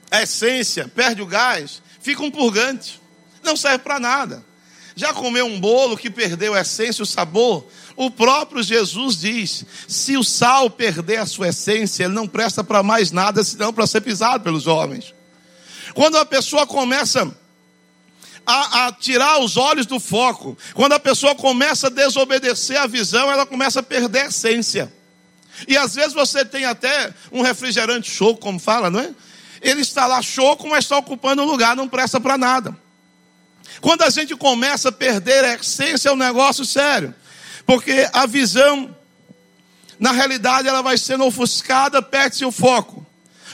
a 0.09 0.23
essência, 0.23 0.87
perde 0.87 1.21
o 1.21 1.27
gás, 1.27 1.83
fica 2.01 2.23
um 2.23 2.31
purgante. 2.31 3.01
Não 3.43 3.57
serve 3.57 3.79
para 3.79 3.99
nada. 3.99 4.45
Já 4.95 5.13
comeu 5.13 5.47
um 5.47 5.59
bolo 5.59 5.97
que 5.97 6.09
perdeu 6.09 6.55
a 6.55 6.61
essência, 6.61 7.03
o 7.03 7.07
sabor? 7.07 7.67
O 7.97 8.09
próprio 8.09 8.63
Jesus 8.63 9.19
diz: 9.19 9.65
se 9.89 10.17
o 10.17 10.23
sal 10.23 10.71
perder 10.71 11.17
a 11.17 11.27
sua 11.27 11.49
essência, 11.49 12.05
ele 12.05 12.15
não 12.15 12.29
presta 12.29 12.63
para 12.63 12.85
mais 12.85 13.11
nada 13.11 13.43
senão 13.43 13.73
para 13.73 13.87
ser 13.89 14.01
pisado 14.01 14.45
pelos 14.45 14.69
homens. 14.69 15.13
Quando 15.93 16.19
a 16.19 16.25
pessoa 16.25 16.69
começa 16.69 17.37
a, 18.47 18.87
a, 18.87 18.93
tirar 18.93 19.41
os 19.41 19.57
olhos 19.57 19.85
do 19.87 19.99
foco. 19.99 20.57
Quando 20.73 20.93
a 20.93 21.01
pessoa 21.01 21.35
começa 21.35 21.89
a 21.89 21.91
desobedecer 21.91 22.81
a 22.81 22.87
visão, 22.87 23.31
ela 23.31 23.45
começa 23.45 23.81
a 23.81 23.83
perder 23.83 24.21
a 24.21 24.27
essência. 24.27 24.93
E 25.67 25.77
às 25.77 25.95
vezes 25.95 26.13
você 26.13 26.45
tem 26.45 26.65
até 26.65 27.13
um 27.33 27.43
refrigerante 27.43 28.11
choco, 28.11 28.41
como 28.41 28.59
fala, 28.59 28.91
não 28.91 29.01
é? 29.01 29.11
Ele 29.61 29.81
está 29.81 30.07
lá 30.07 30.23
choco, 30.23 30.69
mas 30.69 30.85
está 30.85 30.97
ocupando 30.97 31.43
um 31.43 31.47
lugar, 31.47 31.75
não 31.75 31.89
presta 31.89 32.21
para 32.21 32.39
nada. 32.39 32.77
Quando 33.81 34.03
a 34.03 34.11
gente 34.11 34.37
começa 34.37 34.91
a 34.91 34.93
perder 34.93 35.45
a 35.45 35.55
essência, 35.55 36.09
é 36.09 36.13
um 36.13 36.17
negócio 36.17 36.65
sério. 36.65 37.15
Porque 37.65 38.09
a 38.13 38.27
visão, 38.27 38.95
na 39.99 40.13
realidade, 40.13 40.69
ela 40.69 40.83
vai 40.83 40.97
sendo 40.97 41.25
ofuscada, 41.25 42.01
perde-se 42.01 42.45
o 42.45 42.53
foco. 42.53 43.05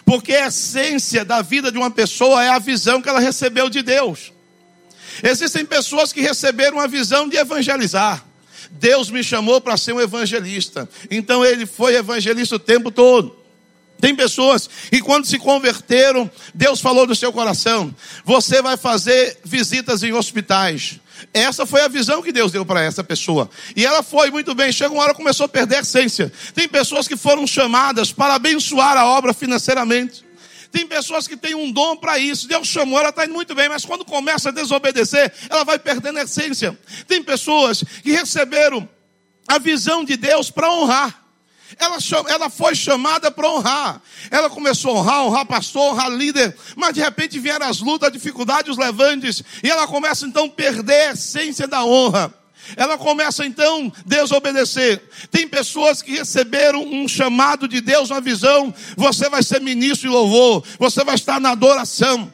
Porque 0.04 0.34
a 0.34 0.48
essência 0.48 1.24
da 1.24 1.40
vida 1.40 1.70
de 1.70 1.78
uma 1.78 1.90
pessoa 1.90 2.44
é 2.44 2.48
a 2.48 2.58
visão 2.58 3.00
que 3.00 3.08
ela 3.08 3.20
recebeu 3.20 3.70
de 3.70 3.82
Deus. 3.82 4.32
Existem 5.22 5.64
pessoas 5.64 6.12
que 6.12 6.20
receberam 6.20 6.78
a 6.78 6.86
visão 6.86 7.28
de 7.28 7.36
evangelizar. 7.36 8.24
Deus 8.70 9.10
me 9.10 9.22
chamou 9.22 9.60
para 9.60 9.76
ser 9.76 9.92
um 9.92 10.00
evangelista. 10.00 10.88
Então 11.10 11.44
ele 11.44 11.66
foi 11.66 11.94
evangelista 11.94 12.56
o 12.56 12.58
tempo 12.58 12.90
todo. 12.90 13.42
Tem 14.00 14.16
pessoas 14.16 14.68
que 14.90 15.00
quando 15.00 15.26
se 15.26 15.38
converteram, 15.38 16.28
Deus 16.52 16.80
falou 16.80 17.06
do 17.06 17.14
seu 17.14 17.32
coração: 17.32 17.94
você 18.24 18.60
vai 18.60 18.76
fazer 18.76 19.38
visitas 19.44 20.02
em 20.02 20.12
hospitais, 20.12 20.98
Essa 21.32 21.64
foi 21.64 21.82
a 21.82 21.88
visão 21.88 22.20
que 22.20 22.32
Deus 22.32 22.50
deu 22.50 22.66
para 22.66 22.82
essa 22.82 23.04
pessoa. 23.04 23.48
E 23.76 23.86
ela 23.86 24.02
foi 24.02 24.28
muito 24.28 24.56
bem. 24.56 24.72
Chega 24.72 24.92
uma 24.92 25.04
hora 25.04 25.14
começou 25.14 25.46
a 25.46 25.48
perder 25.48 25.76
a 25.76 25.80
essência. 25.80 26.32
Tem 26.52 26.68
pessoas 26.68 27.06
que 27.06 27.16
foram 27.16 27.46
chamadas 27.46 28.12
para 28.12 28.34
abençoar 28.34 28.96
a 28.96 29.06
obra 29.06 29.32
financeiramente. 29.32 30.24
Tem 30.72 30.86
pessoas 30.86 31.28
que 31.28 31.36
têm 31.36 31.54
um 31.54 31.70
dom 31.70 31.96
para 31.96 32.18
isso. 32.18 32.48
Deus 32.48 32.66
chamou, 32.66 32.98
ela 32.98 33.10
está 33.10 33.26
indo 33.26 33.34
muito 33.34 33.54
bem, 33.54 33.68
mas 33.68 33.84
quando 33.84 34.06
começa 34.06 34.48
a 34.48 34.52
desobedecer, 34.52 35.32
ela 35.50 35.64
vai 35.64 35.78
perdendo 35.78 36.18
a 36.18 36.22
essência. 36.22 36.76
Tem 37.06 37.22
pessoas 37.22 37.84
que 38.02 38.10
receberam 38.10 38.88
a 39.46 39.58
visão 39.58 40.02
de 40.02 40.16
Deus 40.16 40.50
para 40.50 40.72
honrar. 40.72 41.22
Ela, 41.78 41.98
ela 42.28 42.50
foi 42.50 42.74
chamada 42.74 43.30
para 43.30 43.48
honrar. 43.48 44.00
Ela 44.30 44.48
começou 44.48 44.96
a 44.96 45.00
honrar, 45.00 45.24
honrar 45.24 45.46
pastor, 45.46 45.92
honrar 45.92 46.10
líder. 46.10 46.56
Mas 46.74 46.94
de 46.94 47.00
repente 47.00 47.38
vieram 47.38 47.66
as 47.66 47.80
lutas, 47.80 48.08
a 48.08 48.12
dificuldade, 48.12 48.70
os 48.70 48.78
levantes. 48.78 49.42
E 49.62 49.70
ela 49.70 49.86
começa 49.86 50.26
então 50.26 50.46
a 50.46 50.50
perder 50.50 51.08
a 51.08 51.12
essência 51.12 51.68
da 51.68 51.84
honra. 51.84 52.41
Ela 52.76 52.98
começa 52.98 53.44
então 53.44 53.92
a 53.94 54.02
desobedecer. 54.04 55.02
Tem 55.30 55.46
pessoas 55.48 56.02
que 56.02 56.12
receberam 56.12 56.82
um 56.82 57.08
chamado 57.08 57.68
de 57.68 57.80
Deus, 57.80 58.10
uma 58.10 58.20
visão. 58.20 58.72
Você 58.96 59.28
vai 59.28 59.42
ser 59.42 59.60
ministro 59.60 60.08
de 60.08 60.14
louvor. 60.14 60.64
Você 60.78 61.04
vai 61.04 61.14
estar 61.14 61.40
na 61.40 61.50
adoração. 61.50 62.32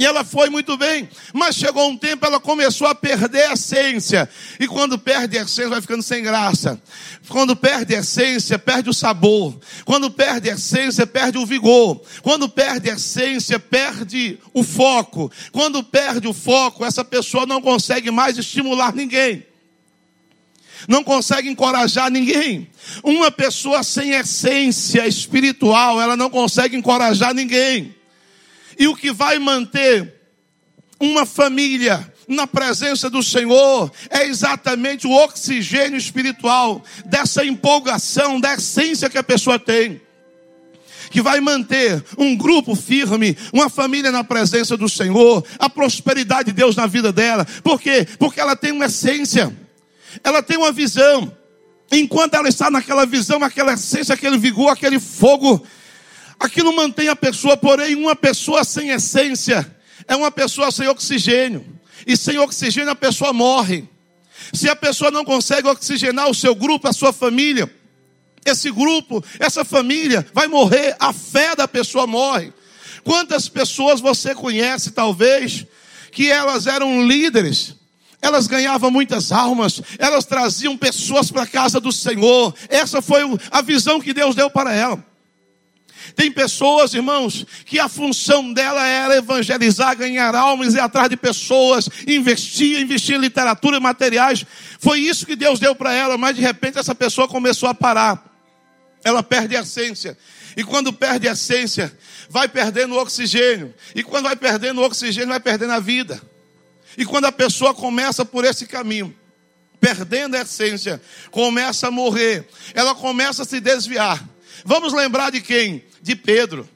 E 0.00 0.06
ela 0.06 0.24
foi 0.24 0.48
muito 0.48 0.78
bem, 0.78 1.06
mas 1.30 1.54
chegou 1.54 1.86
um 1.86 1.94
tempo 1.94 2.24
ela 2.24 2.40
começou 2.40 2.86
a 2.86 2.94
perder 2.94 3.50
a 3.50 3.52
essência. 3.52 4.30
E 4.58 4.66
quando 4.66 4.98
perde 4.98 5.36
a 5.36 5.42
essência, 5.42 5.68
vai 5.68 5.82
ficando 5.82 6.02
sem 6.02 6.22
graça. 6.22 6.80
Quando 7.28 7.54
perde 7.54 7.94
a 7.94 7.98
essência, 7.98 8.58
perde 8.58 8.88
o 8.88 8.94
sabor. 8.94 9.60
Quando 9.84 10.10
perde 10.10 10.48
a 10.48 10.54
essência, 10.54 11.06
perde 11.06 11.36
o 11.36 11.44
vigor. 11.44 12.00
Quando 12.22 12.48
perde 12.48 12.88
a 12.88 12.94
essência, 12.94 13.58
perde 13.58 14.38
o 14.54 14.62
foco. 14.62 15.30
Quando 15.52 15.84
perde 15.84 16.26
o 16.26 16.32
foco, 16.32 16.82
essa 16.82 17.04
pessoa 17.04 17.44
não 17.44 17.60
consegue 17.60 18.10
mais 18.10 18.38
estimular 18.38 18.94
ninguém. 18.94 19.49
Não 20.88 21.04
consegue 21.04 21.48
encorajar 21.48 22.10
ninguém. 22.10 22.68
Uma 23.02 23.30
pessoa 23.30 23.82
sem 23.82 24.12
essência 24.12 25.06
espiritual, 25.06 26.00
ela 26.00 26.16
não 26.16 26.30
consegue 26.30 26.76
encorajar 26.76 27.34
ninguém. 27.34 27.94
E 28.78 28.88
o 28.88 28.96
que 28.96 29.12
vai 29.12 29.38
manter 29.38 30.14
uma 30.98 31.26
família 31.26 32.10
na 32.28 32.46
presença 32.46 33.10
do 33.10 33.22
Senhor 33.22 33.90
é 34.08 34.26
exatamente 34.26 35.06
o 35.06 35.10
oxigênio 35.10 35.98
espiritual 35.98 36.82
dessa 37.04 37.44
empolgação, 37.44 38.40
da 38.40 38.54
essência 38.54 39.10
que 39.10 39.18
a 39.18 39.22
pessoa 39.22 39.58
tem. 39.58 40.00
Que 41.10 41.20
vai 41.20 41.40
manter 41.40 42.04
um 42.16 42.36
grupo 42.36 42.76
firme, 42.76 43.36
uma 43.52 43.68
família 43.68 44.12
na 44.12 44.22
presença 44.22 44.76
do 44.76 44.88
Senhor, 44.88 45.44
a 45.58 45.68
prosperidade 45.68 46.44
de 46.46 46.52
Deus 46.52 46.76
na 46.76 46.86
vida 46.86 47.12
dela. 47.12 47.44
Por 47.64 47.80
quê? 47.80 48.06
Porque 48.16 48.38
ela 48.38 48.54
tem 48.54 48.70
uma 48.70 48.86
essência, 48.86 49.52
ela 50.22 50.42
tem 50.42 50.56
uma 50.56 50.72
visão. 50.72 51.36
Enquanto 51.92 52.34
ela 52.34 52.48
está 52.48 52.70
naquela 52.70 53.04
visão, 53.04 53.42
aquela 53.42 53.72
essência, 53.72 54.14
aquele 54.14 54.38
vigor, 54.38 54.70
aquele 54.70 55.00
fogo, 55.00 55.66
Aquilo 56.40 56.74
mantém 56.74 57.08
a 57.08 57.14
pessoa, 57.14 57.54
porém, 57.54 57.94
uma 57.94 58.16
pessoa 58.16 58.64
sem 58.64 58.88
essência 58.88 59.70
é 60.08 60.16
uma 60.16 60.30
pessoa 60.30 60.70
sem 60.70 60.88
oxigênio. 60.88 61.66
E 62.06 62.16
sem 62.16 62.38
oxigênio 62.38 62.90
a 62.90 62.94
pessoa 62.94 63.30
morre. 63.30 63.86
Se 64.50 64.66
a 64.66 64.74
pessoa 64.74 65.10
não 65.10 65.22
consegue 65.22 65.68
oxigenar 65.68 66.30
o 66.30 66.34
seu 66.34 66.54
grupo, 66.54 66.88
a 66.88 66.94
sua 66.94 67.12
família, 67.12 67.70
esse 68.42 68.70
grupo, 68.70 69.22
essa 69.38 69.66
família 69.66 70.26
vai 70.32 70.48
morrer, 70.48 70.96
a 70.98 71.12
fé 71.12 71.54
da 71.54 71.68
pessoa 71.68 72.06
morre. 72.06 72.54
Quantas 73.04 73.46
pessoas 73.46 74.00
você 74.00 74.34
conhece, 74.34 74.92
talvez, 74.92 75.66
que 76.10 76.30
elas 76.30 76.66
eram 76.66 77.06
líderes, 77.06 77.76
elas 78.22 78.46
ganhavam 78.46 78.90
muitas 78.90 79.32
almas, 79.32 79.80
elas 79.98 80.24
traziam 80.24 80.76
pessoas 80.76 81.30
para 81.30 81.42
a 81.42 81.46
casa 81.46 81.80
do 81.80 81.90
Senhor, 81.90 82.54
essa 82.68 83.00
foi 83.00 83.22
a 83.50 83.62
visão 83.62 84.00
que 84.00 84.12
Deus 84.12 84.34
deu 84.34 84.50
para 84.50 84.72
ela. 84.72 85.10
Tem 86.14 86.30
pessoas, 86.30 86.94
irmãos, 86.94 87.46
que 87.64 87.78
a 87.78 87.88
função 87.88 88.52
dela 88.52 88.84
era 88.86 89.16
evangelizar, 89.16 89.96
ganhar 89.96 90.34
almas, 90.34 90.74
ir 90.74 90.80
atrás 90.80 91.08
de 91.08 91.16
pessoas, 91.16 91.88
investir, 92.06 92.80
investir 92.80 93.16
em 93.16 93.20
literatura 93.20 93.76
e 93.76 93.80
materiais. 93.80 94.44
Foi 94.78 94.98
isso 94.98 95.26
que 95.26 95.36
Deus 95.36 95.58
deu 95.58 95.74
para 95.74 95.92
ela, 95.92 96.16
mas 96.18 96.36
de 96.36 96.42
repente 96.42 96.78
essa 96.78 96.94
pessoa 96.94 97.28
começou 97.28 97.68
a 97.68 97.74
parar. 97.74 98.24
Ela 99.04 99.22
perde 99.22 99.56
a 99.56 99.60
essência. 99.60 100.16
E 100.56 100.64
quando 100.64 100.92
perde 100.92 101.28
a 101.28 101.32
essência, 101.32 101.96
vai 102.28 102.48
perdendo 102.48 102.94
o 102.94 102.98
oxigênio. 102.98 103.72
E 103.94 104.02
quando 104.02 104.24
vai 104.24 104.36
perdendo 104.36 104.80
o 104.80 104.84
oxigênio, 104.84 105.28
vai 105.28 105.40
perdendo 105.40 105.72
a 105.72 105.80
vida. 105.80 106.20
E 106.96 107.04
quando 107.04 107.26
a 107.26 107.32
pessoa 107.32 107.74
começa 107.74 108.24
por 108.24 108.44
esse 108.44 108.66
caminho, 108.66 109.14
perdendo 109.80 110.36
a 110.36 110.42
essência, 110.42 111.00
começa 111.30 111.88
a 111.88 111.90
morrer, 111.90 112.48
ela 112.74 112.94
começa 112.94 113.42
a 113.42 113.46
se 113.46 113.60
desviar. 113.60 114.22
Vamos 114.64 114.92
lembrar 114.92 115.30
de 115.30 115.40
quem? 115.40 115.84
De 116.02 116.14
Pedro. 116.14 116.68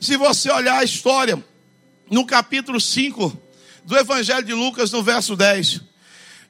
Se 0.00 0.16
você 0.16 0.50
olhar 0.50 0.78
a 0.78 0.84
história, 0.84 1.42
no 2.10 2.24
capítulo 2.24 2.80
5 2.80 3.36
do 3.84 3.96
Evangelho 3.96 4.44
de 4.44 4.54
Lucas, 4.54 4.90
no 4.90 5.02
verso 5.02 5.36
10, 5.36 5.82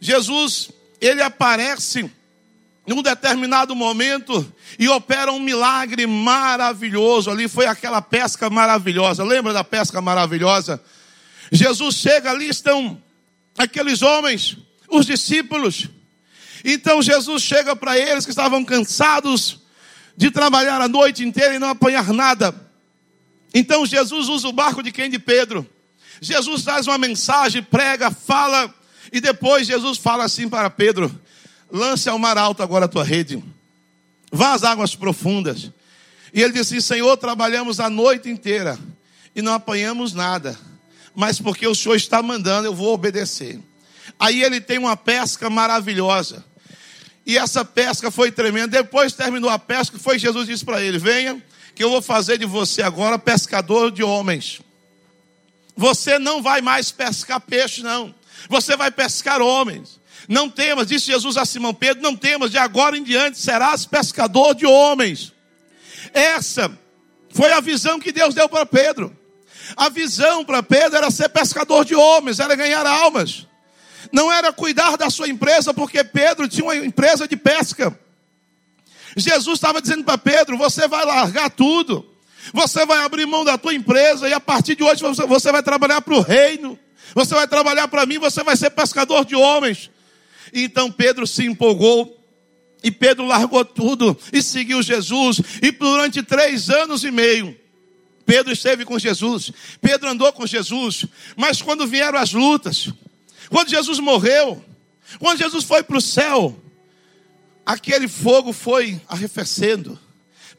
Jesus, 0.00 0.70
ele 1.00 1.22
aparece 1.22 2.10
num 2.86 3.02
determinado 3.02 3.74
momento 3.74 4.50
e 4.78 4.88
opera 4.88 5.30
um 5.32 5.40
milagre 5.40 6.06
maravilhoso. 6.06 7.30
Ali 7.30 7.48
foi 7.48 7.66
aquela 7.66 8.00
pesca 8.00 8.48
maravilhosa. 8.48 9.24
Lembra 9.24 9.52
da 9.52 9.64
pesca 9.64 10.00
maravilhosa? 10.00 10.82
Jesus 11.50 11.96
chega 11.96 12.30
ali, 12.30 12.48
estão 12.48 13.00
aqueles 13.56 14.02
homens, 14.02 14.56
os 14.88 15.06
discípulos. 15.06 15.88
Então 16.64 17.02
Jesus 17.02 17.42
chega 17.42 17.74
para 17.74 17.98
eles 17.98 18.24
que 18.24 18.30
estavam 18.30 18.64
cansados, 18.64 19.60
de 20.16 20.30
trabalhar 20.30 20.80
a 20.80 20.88
noite 20.88 21.24
inteira 21.24 21.54
e 21.54 21.58
não 21.58 21.68
apanhar 21.68 22.12
nada. 22.12 22.54
Então 23.54 23.86
Jesus 23.86 24.28
usa 24.28 24.48
o 24.48 24.52
barco 24.52 24.82
de 24.82 24.90
quem? 24.90 25.08
De 25.08 25.18
Pedro. 25.18 25.66
Jesus 26.20 26.64
traz 26.64 26.86
uma 26.86 26.98
mensagem, 26.98 27.62
prega, 27.62 28.10
fala, 28.10 28.74
e 29.12 29.20
depois 29.20 29.66
Jesus 29.66 29.98
fala 29.98 30.24
assim 30.24 30.48
para 30.48 30.68
Pedro: 30.68 31.16
lance 31.70 32.08
ao 32.08 32.18
mar 32.18 32.36
alto 32.36 32.62
agora 32.62 32.86
a 32.86 32.88
tua 32.88 33.04
rede, 33.04 33.42
vá 34.30 34.52
às 34.52 34.64
águas 34.64 34.94
profundas. 34.94 35.70
E 36.32 36.42
ele 36.42 36.52
disse: 36.52 36.80
Senhor, 36.82 37.16
trabalhamos 37.16 37.80
a 37.80 37.88
noite 37.88 38.28
inteira 38.28 38.78
e 39.34 39.40
não 39.40 39.52
apanhamos 39.52 40.12
nada, 40.12 40.58
mas 41.18 41.40
porque 41.40 41.66
o 41.66 41.74
Senhor 41.74 41.96
está 41.96 42.22
mandando, 42.22 42.68
eu 42.68 42.72
vou 42.72 42.94
obedecer. 42.94 43.58
Aí 44.20 44.40
ele 44.40 44.60
tem 44.60 44.78
uma 44.78 44.96
pesca 44.96 45.50
maravilhosa. 45.50 46.44
E 47.26 47.36
essa 47.36 47.64
pesca 47.64 48.08
foi 48.08 48.30
tremenda. 48.30 48.68
Depois 48.68 49.14
terminou 49.14 49.50
a 49.50 49.58
pesca, 49.58 49.98
foi 49.98 50.16
Jesus 50.16 50.46
disse 50.46 50.64
para 50.64 50.80
ele: 50.80 50.96
Venha, 50.96 51.42
que 51.74 51.82
eu 51.82 51.90
vou 51.90 52.00
fazer 52.00 52.38
de 52.38 52.46
você 52.46 52.82
agora 52.82 53.18
pescador 53.18 53.90
de 53.90 54.00
homens. 54.00 54.60
Você 55.76 56.20
não 56.20 56.40
vai 56.40 56.60
mais 56.60 56.92
pescar 56.92 57.40
peixe, 57.40 57.82
não. 57.82 58.14
Você 58.48 58.76
vai 58.76 58.92
pescar 58.92 59.42
homens. 59.42 59.98
Não 60.28 60.48
temas, 60.48 60.86
disse 60.86 61.06
Jesus 61.06 61.36
a 61.36 61.44
Simão 61.44 61.74
Pedro: 61.74 62.00
Não 62.00 62.14
temas, 62.14 62.52
de 62.52 62.58
agora 62.58 62.96
em 62.96 63.02
diante 63.02 63.40
serás 63.40 63.84
pescador 63.84 64.54
de 64.54 64.66
homens. 64.66 65.32
Essa 66.14 66.70
foi 67.30 67.52
a 67.52 67.60
visão 67.60 67.98
que 67.98 68.12
Deus 68.12 68.36
deu 68.36 68.48
para 68.48 68.64
Pedro. 68.64 69.18
A 69.76 69.88
visão 69.88 70.44
para 70.44 70.62
Pedro 70.62 70.96
era 70.96 71.10
ser 71.10 71.28
pescador 71.28 71.84
de 71.84 71.94
homens, 71.94 72.40
era 72.40 72.54
ganhar 72.54 72.86
almas 72.86 73.48
não 74.12 74.32
era 74.32 74.52
cuidar 74.52 74.96
da 74.96 75.10
sua 75.10 75.28
empresa, 75.28 75.74
porque 75.74 76.02
Pedro 76.04 76.48
tinha 76.48 76.64
uma 76.64 76.76
empresa 76.76 77.26
de 77.26 77.36
pesca. 77.36 77.98
Jesus 79.16 79.56
estava 79.58 79.80
dizendo 79.80 80.04
para 80.04 80.18
Pedro: 80.18 80.56
você 80.56 80.86
vai 80.86 81.04
largar 81.04 81.50
tudo, 81.50 82.08
você 82.52 82.84
vai 82.86 83.04
abrir 83.04 83.26
mão 83.26 83.44
da 83.44 83.58
tua 83.58 83.74
empresa, 83.74 84.28
e 84.28 84.32
a 84.32 84.40
partir 84.40 84.76
de 84.76 84.82
hoje 84.82 85.02
você 85.26 85.52
vai 85.52 85.62
trabalhar 85.62 86.00
para 86.00 86.14
o 86.14 86.20
reino, 86.20 86.78
você 87.14 87.34
vai 87.34 87.46
trabalhar 87.46 87.88
para 87.88 88.06
mim, 88.06 88.18
você 88.18 88.42
vai 88.42 88.56
ser 88.56 88.70
pescador 88.70 89.24
de 89.24 89.34
homens. 89.34 89.90
E 90.52 90.64
então 90.64 90.90
Pedro 90.90 91.26
se 91.26 91.44
empolgou. 91.44 92.16
E 92.80 92.92
Pedro 92.92 93.26
largou 93.26 93.64
tudo 93.64 94.16
e 94.32 94.40
seguiu 94.40 94.80
Jesus. 94.80 95.40
E 95.60 95.72
durante 95.72 96.22
três 96.22 96.70
anos 96.70 97.02
e 97.02 97.10
meio, 97.10 97.58
Pedro 98.28 98.52
esteve 98.52 98.84
com 98.84 98.98
Jesus. 98.98 99.50
Pedro 99.80 100.10
andou 100.10 100.30
com 100.34 100.46
Jesus. 100.46 101.06
Mas 101.34 101.62
quando 101.62 101.86
vieram 101.86 102.18
as 102.18 102.30
lutas, 102.30 102.92
quando 103.48 103.70
Jesus 103.70 103.98
morreu, 104.00 104.62
quando 105.18 105.38
Jesus 105.38 105.64
foi 105.64 105.82
para 105.82 105.96
o 105.96 106.00
céu, 106.02 106.54
aquele 107.64 108.06
fogo 108.06 108.52
foi 108.52 109.00
arrefecendo. 109.08 109.98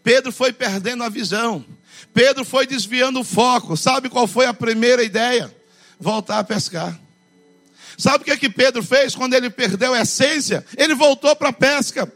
Pedro 0.01 0.31
foi 0.31 0.51
perdendo 0.51 1.03
a 1.03 1.09
visão. 1.09 1.63
Pedro 2.11 2.43
foi 2.43 2.65
desviando 2.65 3.19
o 3.19 3.23
foco. 3.23 3.77
Sabe 3.77 4.09
qual 4.09 4.25
foi 4.25 4.47
a 4.47 4.53
primeira 4.53 5.03
ideia? 5.03 5.55
Voltar 5.99 6.39
a 6.39 6.43
pescar. 6.43 6.99
Sabe 7.99 8.23
o 8.23 8.25
que, 8.25 8.31
é 8.31 8.37
que 8.37 8.49
Pedro 8.49 8.81
fez 8.81 9.13
quando 9.13 9.35
ele 9.35 9.51
perdeu 9.51 9.93
a 9.93 10.01
essência? 10.01 10.65
Ele 10.75 10.95
voltou 10.95 11.35
para 11.35 11.49
a 11.49 11.53
pesca. 11.53 12.11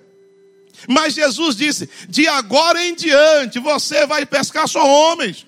Mas 0.87 1.13
Jesus 1.13 1.55
disse: 1.55 1.89
de 2.07 2.27
agora 2.27 2.83
em 2.83 2.95
diante 2.95 3.59
você 3.59 4.05
vai 4.05 4.25
pescar 4.25 4.67
só 4.67 4.85
homens. 4.85 5.45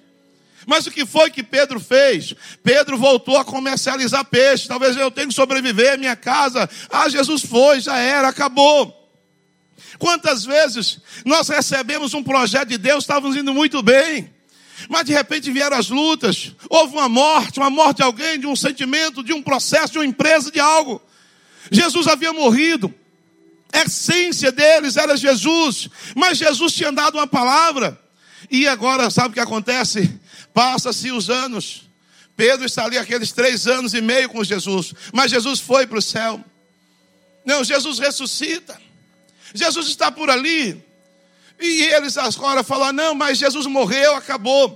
Mas 0.65 0.87
o 0.87 0.91
que 0.91 1.05
foi 1.05 1.29
que 1.29 1.43
Pedro 1.43 1.79
fez? 1.79 2.33
Pedro 2.63 2.97
voltou 2.97 3.37
a 3.37 3.45
comercializar 3.45 4.25
peixe. 4.25 4.67
Talvez 4.67 4.97
eu 4.97 5.11
tenha 5.11 5.27
que 5.27 5.33
sobreviver, 5.33 5.99
minha 5.99 6.15
casa. 6.15 6.67
Ah, 6.89 7.07
Jesus 7.07 7.43
foi, 7.43 7.79
já 7.79 7.97
era, 7.97 8.29
acabou. 8.29 9.05
Quantas 9.99 10.43
vezes 10.43 10.99
nós 11.23 11.47
recebemos 11.47 12.13
um 12.13 12.23
projeto 12.23 12.69
de 12.69 12.77
Deus, 12.77 13.03
estávamos 13.03 13.37
indo 13.37 13.53
muito 13.53 13.81
bem, 13.81 14.33
mas 14.89 15.05
de 15.05 15.13
repente 15.13 15.51
vieram 15.51 15.77
as 15.77 15.89
lutas, 15.89 16.53
houve 16.69 16.93
uma 16.93 17.07
morte, 17.07 17.59
uma 17.59 17.69
morte 17.69 17.97
de 17.97 18.03
alguém, 18.03 18.39
de 18.39 18.47
um 18.47 18.55
sentimento, 18.55 19.23
de 19.23 19.33
um 19.33 19.41
processo, 19.41 19.93
de 19.93 19.99
uma 19.99 20.05
empresa, 20.05 20.51
de 20.51 20.59
algo. 20.59 21.01
Jesus 21.71 22.07
havia 22.07 22.33
morrido, 22.33 22.93
a 23.73 23.81
essência 23.81 24.51
deles 24.51 24.97
era 24.97 25.17
Jesus, 25.17 25.89
mas 26.15 26.37
Jesus 26.37 26.73
tinha 26.73 26.91
dado 26.91 27.15
uma 27.17 27.27
palavra, 27.27 27.99
e 28.49 28.67
agora 28.67 29.09
sabe 29.09 29.29
o 29.29 29.33
que 29.33 29.39
acontece? 29.39 30.19
Passa-se 30.53 31.11
os 31.11 31.29
anos. 31.29 31.89
Pedro 32.35 32.65
está 32.65 32.85
ali 32.85 32.97
aqueles 32.97 33.31
três 33.31 33.67
anos 33.67 33.93
e 33.93 34.01
meio 34.01 34.29
com 34.29 34.43
Jesus. 34.43 34.93
Mas 35.13 35.31
Jesus 35.31 35.59
foi 35.59 35.87
para 35.87 35.99
o 35.99 36.01
céu. 36.01 36.43
Não, 37.45 37.63
Jesus 37.63 37.99
ressuscita. 37.99 38.79
Jesus 39.53 39.87
está 39.87 40.11
por 40.11 40.29
ali. 40.29 40.83
E 41.59 41.83
eles 41.83 42.17
agora 42.17 42.63
falam: 42.63 42.91
não, 42.91 43.15
mas 43.15 43.37
Jesus 43.37 43.65
morreu, 43.65 44.15
acabou. 44.15 44.73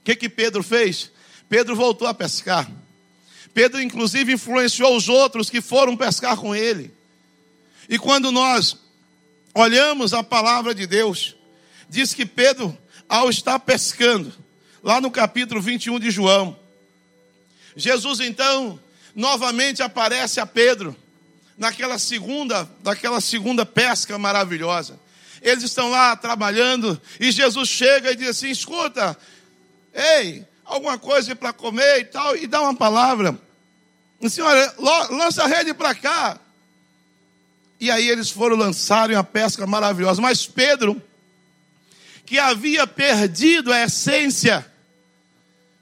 O 0.00 0.04
que, 0.04 0.16
que 0.16 0.28
Pedro 0.28 0.62
fez? 0.62 1.10
Pedro 1.48 1.76
voltou 1.76 2.08
a 2.08 2.14
pescar. 2.14 2.70
Pedro, 3.52 3.80
inclusive, 3.80 4.32
influenciou 4.32 4.96
os 4.96 5.08
outros 5.08 5.50
que 5.50 5.60
foram 5.60 5.96
pescar 5.96 6.36
com 6.36 6.54
ele. 6.54 6.95
E 7.88 7.98
quando 7.98 8.32
nós 8.32 8.76
olhamos 9.54 10.12
a 10.12 10.22
palavra 10.22 10.74
de 10.74 10.86
Deus, 10.86 11.36
diz 11.88 12.12
que 12.12 12.26
Pedro, 12.26 12.76
ao 13.08 13.30
estar 13.30 13.58
pescando, 13.60 14.32
lá 14.82 15.00
no 15.00 15.10
capítulo 15.10 15.60
21 15.60 15.98
de 15.98 16.10
João. 16.10 16.56
Jesus 17.74 18.20
então 18.20 18.78
novamente 19.14 19.82
aparece 19.82 20.38
a 20.38 20.46
Pedro 20.46 20.96
naquela 21.58 21.98
segunda, 21.98 22.68
daquela 22.80 23.20
segunda 23.20 23.66
pesca 23.66 24.18
maravilhosa. 24.18 24.98
Eles 25.42 25.64
estão 25.64 25.90
lá 25.90 26.14
trabalhando 26.16 27.00
e 27.18 27.30
Jesus 27.30 27.68
chega 27.68 28.12
e 28.12 28.16
diz 28.16 28.28
assim: 28.28 28.50
"Escuta, 28.50 29.16
ei, 29.92 30.44
alguma 30.64 30.98
coisa 30.98 31.34
para 31.34 31.52
comer 31.52 32.00
e 32.00 32.04
tal", 32.04 32.36
e 32.36 32.46
dá 32.46 32.60
uma 32.62 32.74
palavra. 32.74 33.38
Senhora, 34.28 34.74
lança 35.10 35.44
a 35.44 35.46
rede 35.46 35.74
para 35.74 35.94
cá. 35.94 36.40
E 37.78 37.90
aí 37.90 38.08
eles 38.08 38.30
foram 38.30 38.56
lançarem 38.56 39.16
a 39.16 39.24
pesca 39.24 39.66
maravilhosa, 39.66 40.20
mas 40.20 40.46
Pedro, 40.46 41.00
que 42.24 42.38
havia 42.38 42.86
perdido 42.86 43.72
a 43.72 43.82
essência 43.82 44.64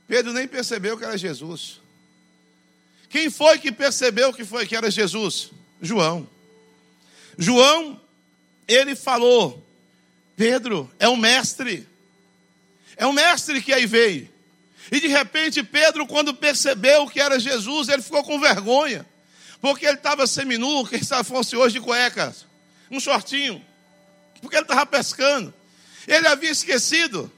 Pedro 0.07 0.33
nem 0.33 0.47
percebeu 0.47 0.99
que 0.99 1.05
era 1.05 1.17
Jesus. 1.17 1.81
Quem 3.09 3.31
foi 3.31 3.59
que 3.59 3.73
percebeu 3.73 4.33
que 4.33 4.45
foi 4.45 4.67
que 4.67 4.77
era 4.77 4.91
Jesus? 4.91 5.51
João. 5.81 6.29
João, 7.39 8.01
ele 8.69 8.95
falou: 8.95 9.65
Pedro 10.37 10.91
é 10.99 11.09
o 11.09 11.17
mestre. 11.17 11.87
É 12.97 13.07
o 13.07 13.13
mestre 13.13 13.63
que 13.63 13.73
aí 13.73 13.87
veio. 13.87 14.29
E 14.93 15.01
de 15.01 15.09
repente 15.09 15.63
Pedro, 15.63 16.07
quando 16.07 16.35
percebeu 16.35 17.09
que 17.09 17.19
era 17.19 17.41
Jesus, 17.41 17.89
ele 17.89 18.03
ficou 18.03 18.23
com 18.23 18.39
vergonha. 18.39 19.07
Porque 19.65 19.87
ele 19.87 19.97
estava 19.97 20.27
seminu, 20.27 20.87
quem 20.87 21.03
sabe 21.03 21.27
fosse 21.27 21.57
hoje 21.57 21.77
de 21.77 21.81
cuecas, 21.81 22.45
um 22.91 23.01
shortinho. 23.01 23.65
Porque 24.43 24.57
ele 24.57 24.65
estava 24.65 24.85
pescando. 24.85 25.55
Ele 26.07 26.29
havia 26.29 26.51
esquecido 26.51 27.33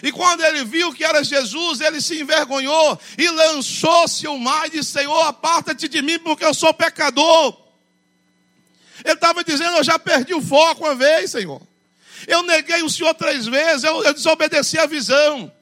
e 0.00 0.12
quando 0.12 0.44
ele 0.44 0.62
viu 0.64 0.92
que 0.92 1.04
era 1.04 1.24
Jesus, 1.24 1.80
ele 1.80 2.00
se 2.00 2.20
envergonhou 2.20 2.96
e 3.18 3.28
lançou-se 3.28 4.24
ao 4.24 4.38
mar 4.38 4.68
e 4.68 4.70
disse: 4.70 4.92
Senhor, 4.92 5.20
aparta-te 5.22 5.88
de 5.88 6.00
mim, 6.00 6.20
porque 6.20 6.44
eu 6.44 6.54
sou 6.54 6.72
pecador. 6.72 7.56
Ele 9.04 9.14
estava 9.14 9.42
dizendo: 9.42 9.76
Eu 9.76 9.82
já 9.82 9.98
perdi 9.98 10.32
o 10.32 10.40
foco 10.40 10.84
uma 10.84 10.94
vez, 10.94 11.32
Senhor. 11.32 11.60
Eu 12.28 12.44
neguei 12.44 12.84
o 12.84 12.90
Senhor 12.90 13.14
três 13.14 13.46
vezes, 13.46 13.82
eu, 13.82 14.00
eu 14.04 14.14
desobedeci 14.14 14.78
a 14.78 14.86
visão. 14.86 15.52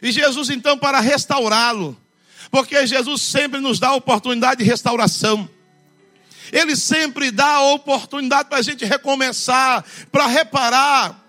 E 0.00 0.12
Jesus, 0.12 0.50
então, 0.50 0.78
para 0.78 1.00
restaurá-lo, 1.00 2.00
porque 2.50 2.86
Jesus 2.86 3.22
sempre 3.22 3.60
nos 3.60 3.78
dá 3.78 3.88
a 3.88 3.94
oportunidade 3.94 4.62
de 4.62 4.68
restauração. 4.68 5.48
Ele 6.52 6.74
sempre 6.76 7.30
dá 7.30 7.56
a 7.56 7.72
oportunidade 7.72 8.48
para 8.48 8.58
a 8.58 8.62
gente 8.62 8.84
recomeçar, 8.84 9.84
para 10.10 10.26
reparar 10.26 11.28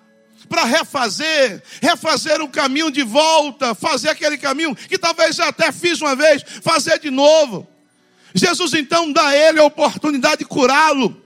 para 0.49 0.63
refazer, 0.63 1.61
refazer 1.79 2.41
o 2.41 2.47
caminho 2.47 2.89
de 2.89 3.03
volta, 3.03 3.75
fazer 3.75 4.09
aquele 4.09 4.35
caminho 4.35 4.75
que 4.75 4.97
talvez 4.97 5.35
já 5.35 5.47
até 5.47 5.71
fiz 5.71 6.01
uma 6.01 6.15
vez, 6.15 6.43
fazer 6.63 6.97
de 6.97 7.11
novo. 7.11 7.67
Jesus 8.33 8.73
então 8.73 9.13
dá 9.13 9.27
a 9.27 9.37
ele 9.37 9.59
a 9.59 9.63
oportunidade 9.63 10.39
de 10.39 10.45
curá-lo. 10.45 11.21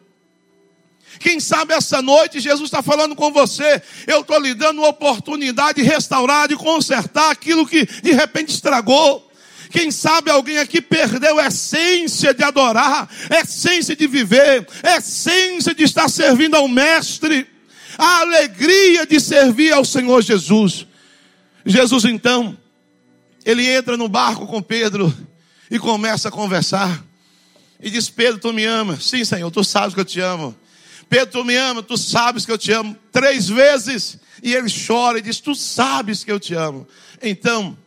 Quem 1.19 1.39
sabe 1.39 1.73
essa 1.73 2.01
noite 2.01 2.41
Jesus 2.41 2.67
está 2.67 2.81
falando 2.81 3.15
com 3.15 3.31
você. 3.31 3.81
Eu 4.05 4.21
estou 4.21 4.39
lhe 4.39 4.53
dando 4.53 4.79
uma 4.79 4.89
oportunidade 4.89 5.81
de 5.81 5.87
restaurar, 5.87 6.49
de 6.49 6.57
consertar 6.57 7.31
aquilo 7.31 7.65
que 7.65 7.85
de 7.85 8.11
repente 8.11 8.53
estragou. 8.53 9.31
Quem 9.73 9.91
sabe 9.91 10.29
alguém 10.29 10.59
aqui 10.59 10.79
perdeu 10.79 11.37
a 11.39 11.47
essência 11.47 12.33
de 12.33 12.43
adorar, 12.43 13.09
a 13.29 13.39
essência 13.39 13.95
de 13.95 14.07
viver, 14.07 14.65
a 14.83 14.97
essência 14.97 15.75
de 15.75 15.83
estar 15.83 16.07
servindo 16.07 16.55
ao 16.55 16.67
Mestre 16.67 17.51
a 17.97 18.21
alegria 18.21 19.05
de 19.05 19.19
servir 19.19 19.73
ao 19.73 19.85
Senhor 19.85 20.21
Jesus. 20.21 20.87
Jesus 21.65 22.05
então, 22.05 22.57
ele 23.45 23.67
entra 23.67 23.97
no 23.97 24.07
barco 24.07 24.45
com 24.45 24.61
Pedro 24.61 25.13
e 25.69 25.79
começa 25.79 26.29
a 26.29 26.31
conversar. 26.31 27.03
E 27.79 27.89
diz: 27.89 28.09
Pedro, 28.09 28.39
tu 28.39 28.53
me 28.53 28.65
amas? 28.65 29.05
Sim, 29.05 29.23
Senhor, 29.25 29.49
tu 29.51 29.63
sabes 29.63 29.93
que 29.93 29.99
eu 29.99 30.05
te 30.05 30.19
amo. 30.19 30.55
Pedro, 31.09 31.41
tu 31.41 31.43
me 31.43 31.55
amas, 31.55 31.85
tu 31.85 31.97
sabes 31.97 32.45
que 32.45 32.51
eu 32.51 32.57
te 32.57 32.71
amo. 32.71 32.95
Três 33.11 33.47
vezes. 33.47 34.17
E 34.41 34.53
ele 34.53 34.67
chora 34.69 35.19
e 35.19 35.21
diz: 35.21 35.39
Tu 35.39 35.53
sabes 35.55 36.23
que 36.23 36.31
eu 36.31 36.39
te 36.39 36.53
amo. 36.53 36.87
Então, 37.21 37.77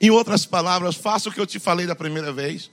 em 0.00 0.10
outras 0.10 0.46
palavras, 0.46 0.96
faça 0.96 1.28
o 1.28 1.32
que 1.32 1.40
eu 1.40 1.46
te 1.46 1.58
falei 1.58 1.86
da 1.86 1.94
primeira 1.94 2.32
vez. 2.32 2.70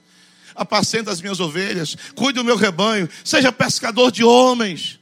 Apacenta 0.55 1.11
as 1.11 1.21
minhas 1.21 1.39
ovelhas, 1.39 1.95
cuide 2.15 2.39
do 2.39 2.45
meu 2.45 2.55
rebanho, 2.55 3.09
seja 3.23 3.51
pescador 3.51 4.11
de 4.11 4.23
homens. 4.23 4.99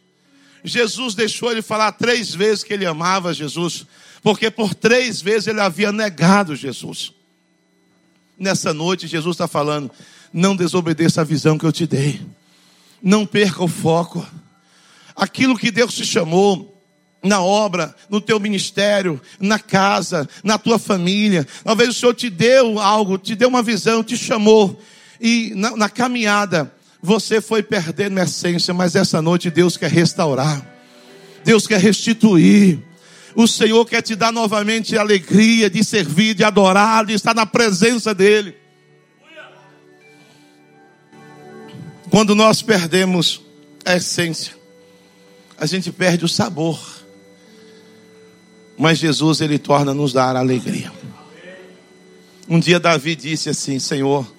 Jesus 0.63 1.13
deixou 1.13 1.51
ele 1.51 1.61
falar 1.61 1.91
três 1.91 2.33
vezes 2.33 2.63
que 2.63 2.73
ele 2.73 2.85
amava 2.85 3.33
Jesus, 3.33 3.85
porque 4.23 4.49
por 4.49 4.73
três 4.73 5.21
vezes 5.21 5.47
ele 5.47 5.61
havia 5.61 5.91
negado 5.91 6.55
Jesus. 6.55 7.13
Nessa 8.37 8.73
noite, 8.73 9.07
Jesus 9.07 9.35
está 9.35 9.47
falando: 9.47 9.91
não 10.33 10.55
desobedeça 10.55 11.21
a 11.21 11.23
visão 11.23 11.57
que 11.57 11.65
eu 11.65 11.71
te 11.71 11.85
dei, 11.85 12.19
não 13.01 13.25
perca 13.25 13.63
o 13.63 13.67
foco. 13.67 14.25
Aquilo 15.15 15.57
que 15.57 15.71
Deus 15.71 15.93
te 15.93 16.03
chamou, 16.03 16.74
na 17.25 17.41
obra, 17.41 17.95
no 18.09 18.21
teu 18.21 18.39
ministério, 18.39 19.19
na 19.39 19.59
casa, 19.59 20.27
na 20.43 20.57
tua 20.57 20.77
família. 20.79 21.45
Talvez 21.63 21.89
o 21.89 21.93
Senhor 21.93 22.13
te 22.13 22.29
deu 22.29 22.79
algo, 22.79 23.17
te 23.17 23.35
deu 23.35 23.49
uma 23.49 23.63
visão, 23.63 24.03
te 24.03 24.17
chamou. 24.17 24.79
E 25.19 25.51
na, 25.55 25.75
na 25.75 25.89
caminhada, 25.89 26.71
você 27.01 27.41
foi 27.41 27.63
perdendo 27.63 28.19
a 28.19 28.23
essência, 28.23 28.73
mas 28.73 28.95
essa 28.95 29.21
noite 29.21 29.49
Deus 29.49 29.75
quer 29.77 29.91
restaurar. 29.91 30.65
Deus 31.43 31.67
quer 31.67 31.79
restituir. 31.79 32.79
O 33.35 33.47
Senhor 33.47 33.85
quer 33.85 34.01
te 34.01 34.15
dar 34.15 34.31
novamente 34.31 34.97
a 34.97 35.01
alegria 35.01 35.69
de 35.69 35.83
servir, 35.83 36.33
de 36.33 36.43
adorar, 36.43 37.05
de 37.05 37.13
estar 37.13 37.35
na 37.35 37.45
presença 37.45 38.13
dEle. 38.13 38.55
Quando 42.09 42.33
nós 42.33 42.61
perdemos 42.61 43.41
a 43.83 43.95
essência, 43.95 44.55
a 45.57 45.65
gente 45.65 45.91
perde 45.91 46.23
o 46.23 46.29
sabor. 46.29 47.04
Mas 48.77 48.97
Jesus, 48.97 49.41
Ele 49.41 49.57
torna 49.57 49.93
nos 49.93 50.11
dar 50.11 50.35
alegria. 50.35 50.91
Um 52.47 52.59
dia 52.59 52.79
Davi 52.79 53.15
disse 53.15 53.49
assim: 53.49 53.79
Senhor, 53.79 54.29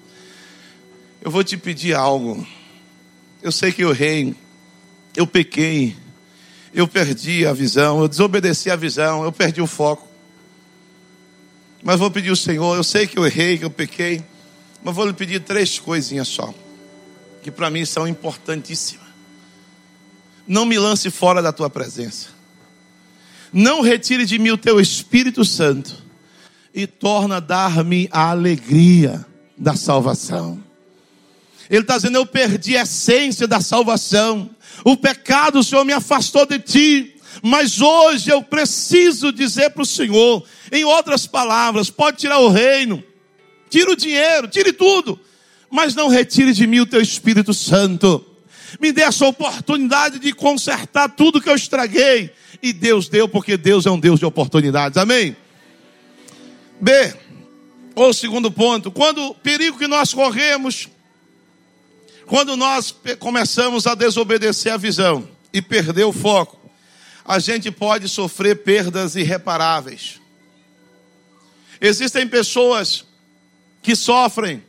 eu 1.21 1.31
vou 1.31 1.43
te 1.43 1.57
pedir 1.57 1.95
algo. 1.95 2.45
Eu 3.41 3.51
sei 3.51 3.71
que 3.71 3.83
eu 3.83 3.91
errei, 3.91 4.35
eu 5.15 5.27
pequei, 5.27 5.95
eu 6.73 6.87
perdi 6.87 7.45
a 7.45 7.53
visão, 7.53 8.01
eu 8.01 8.07
desobedeci 8.07 8.69
a 8.69 8.75
visão, 8.75 9.23
eu 9.23 9.31
perdi 9.31 9.61
o 9.61 9.67
foco. 9.67 10.07
Mas 11.83 11.99
vou 11.99 12.09
pedir 12.09 12.29
ao 12.29 12.35
Senhor, 12.35 12.75
eu 12.75 12.83
sei 12.83 13.07
que 13.07 13.17
eu 13.17 13.25
errei, 13.25 13.57
que 13.57 13.65
eu 13.65 13.69
pequei, 13.69 14.23
mas 14.83 14.95
vou 14.95 15.05
lhe 15.05 15.13
pedir 15.13 15.41
três 15.41 15.79
coisinhas 15.79 16.27
só, 16.27 16.53
que 17.43 17.51
para 17.51 17.69
mim 17.69 17.85
são 17.85 18.07
importantíssimas. 18.07 19.07
Não 20.47 20.65
me 20.65 20.79
lance 20.79 21.09
fora 21.09 21.41
da 21.41 21.51
tua 21.51 21.69
presença. 21.69 22.36
Não 23.57 23.81
retire 23.81 24.23
de 24.23 24.37
mim 24.37 24.51
o 24.51 24.57
teu 24.57 24.79
Espírito 24.79 25.43
Santo 25.43 26.05
e 26.71 26.85
torna 26.85 27.37
a 27.37 27.39
dar-me 27.39 28.07
a 28.11 28.29
alegria 28.29 29.25
da 29.57 29.75
salvação. 29.75 30.63
Ele 31.67 31.81
está 31.81 31.95
dizendo: 31.95 32.19
Eu 32.19 32.25
perdi 32.27 32.77
a 32.77 32.83
essência 32.83 33.47
da 33.47 33.59
salvação. 33.59 34.47
O 34.85 34.95
pecado, 34.95 35.57
o 35.57 35.63
Senhor, 35.63 35.83
me 35.83 35.91
afastou 35.91 36.45
de 36.45 36.59
ti. 36.59 37.15
Mas 37.41 37.81
hoje 37.81 38.29
eu 38.29 38.43
preciso 38.43 39.31
dizer 39.31 39.71
para 39.71 39.81
o 39.81 39.87
Senhor, 39.87 40.45
em 40.71 40.83
outras 40.83 41.25
palavras, 41.25 41.89
pode 41.89 42.17
tirar 42.17 42.37
o 42.37 42.49
reino, 42.49 43.03
tira 43.71 43.91
o 43.91 43.95
dinheiro, 43.95 44.47
tire 44.47 44.71
tudo, 44.71 45.19
mas 45.67 45.95
não 45.95 46.09
retire 46.09 46.53
de 46.53 46.67
mim 46.67 46.81
o 46.81 46.85
teu 46.85 47.01
Espírito 47.01 47.55
Santo. 47.55 48.23
Me 48.79 48.91
dê 48.91 49.01
essa 49.01 49.25
oportunidade 49.25 50.19
de 50.19 50.33
consertar 50.33 51.09
tudo 51.09 51.41
que 51.41 51.49
eu 51.49 51.55
estraguei. 51.55 52.31
E 52.61 52.73
Deus 52.73 53.07
deu, 53.07 53.27
porque 53.27 53.55
Deus 53.55 53.85
é 53.85 53.91
um 53.91 53.99
Deus 53.99 54.19
de 54.19 54.25
oportunidades. 54.25 54.97
Amém? 54.97 55.35
B, 56.79 57.13
ou 57.95 58.13
segundo 58.13 58.51
ponto, 58.51 58.91
quando 58.91 59.23
o 59.25 59.35
perigo 59.35 59.77
que 59.77 59.87
nós 59.87 60.13
corremos, 60.13 60.87
quando 62.25 62.55
nós 62.55 62.93
começamos 63.19 63.87
a 63.87 63.95
desobedecer 63.95 64.73
a 64.73 64.77
visão 64.77 65.27
e 65.53 65.61
perder 65.61 66.03
o 66.03 66.13
foco, 66.13 66.59
a 67.25 67.39
gente 67.39 67.71
pode 67.71 68.07
sofrer 68.07 68.63
perdas 68.63 69.15
irreparáveis. 69.15 70.19
Existem 71.81 72.27
pessoas 72.27 73.05
que 73.81 73.95
sofrem, 73.95 74.63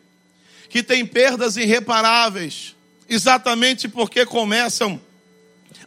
que 0.69 0.83
têm 0.83 1.05
perdas 1.05 1.57
irreparáveis, 1.57 2.75
exatamente 3.09 3.89
porque 3.89 4.27
começam 4.27 5.01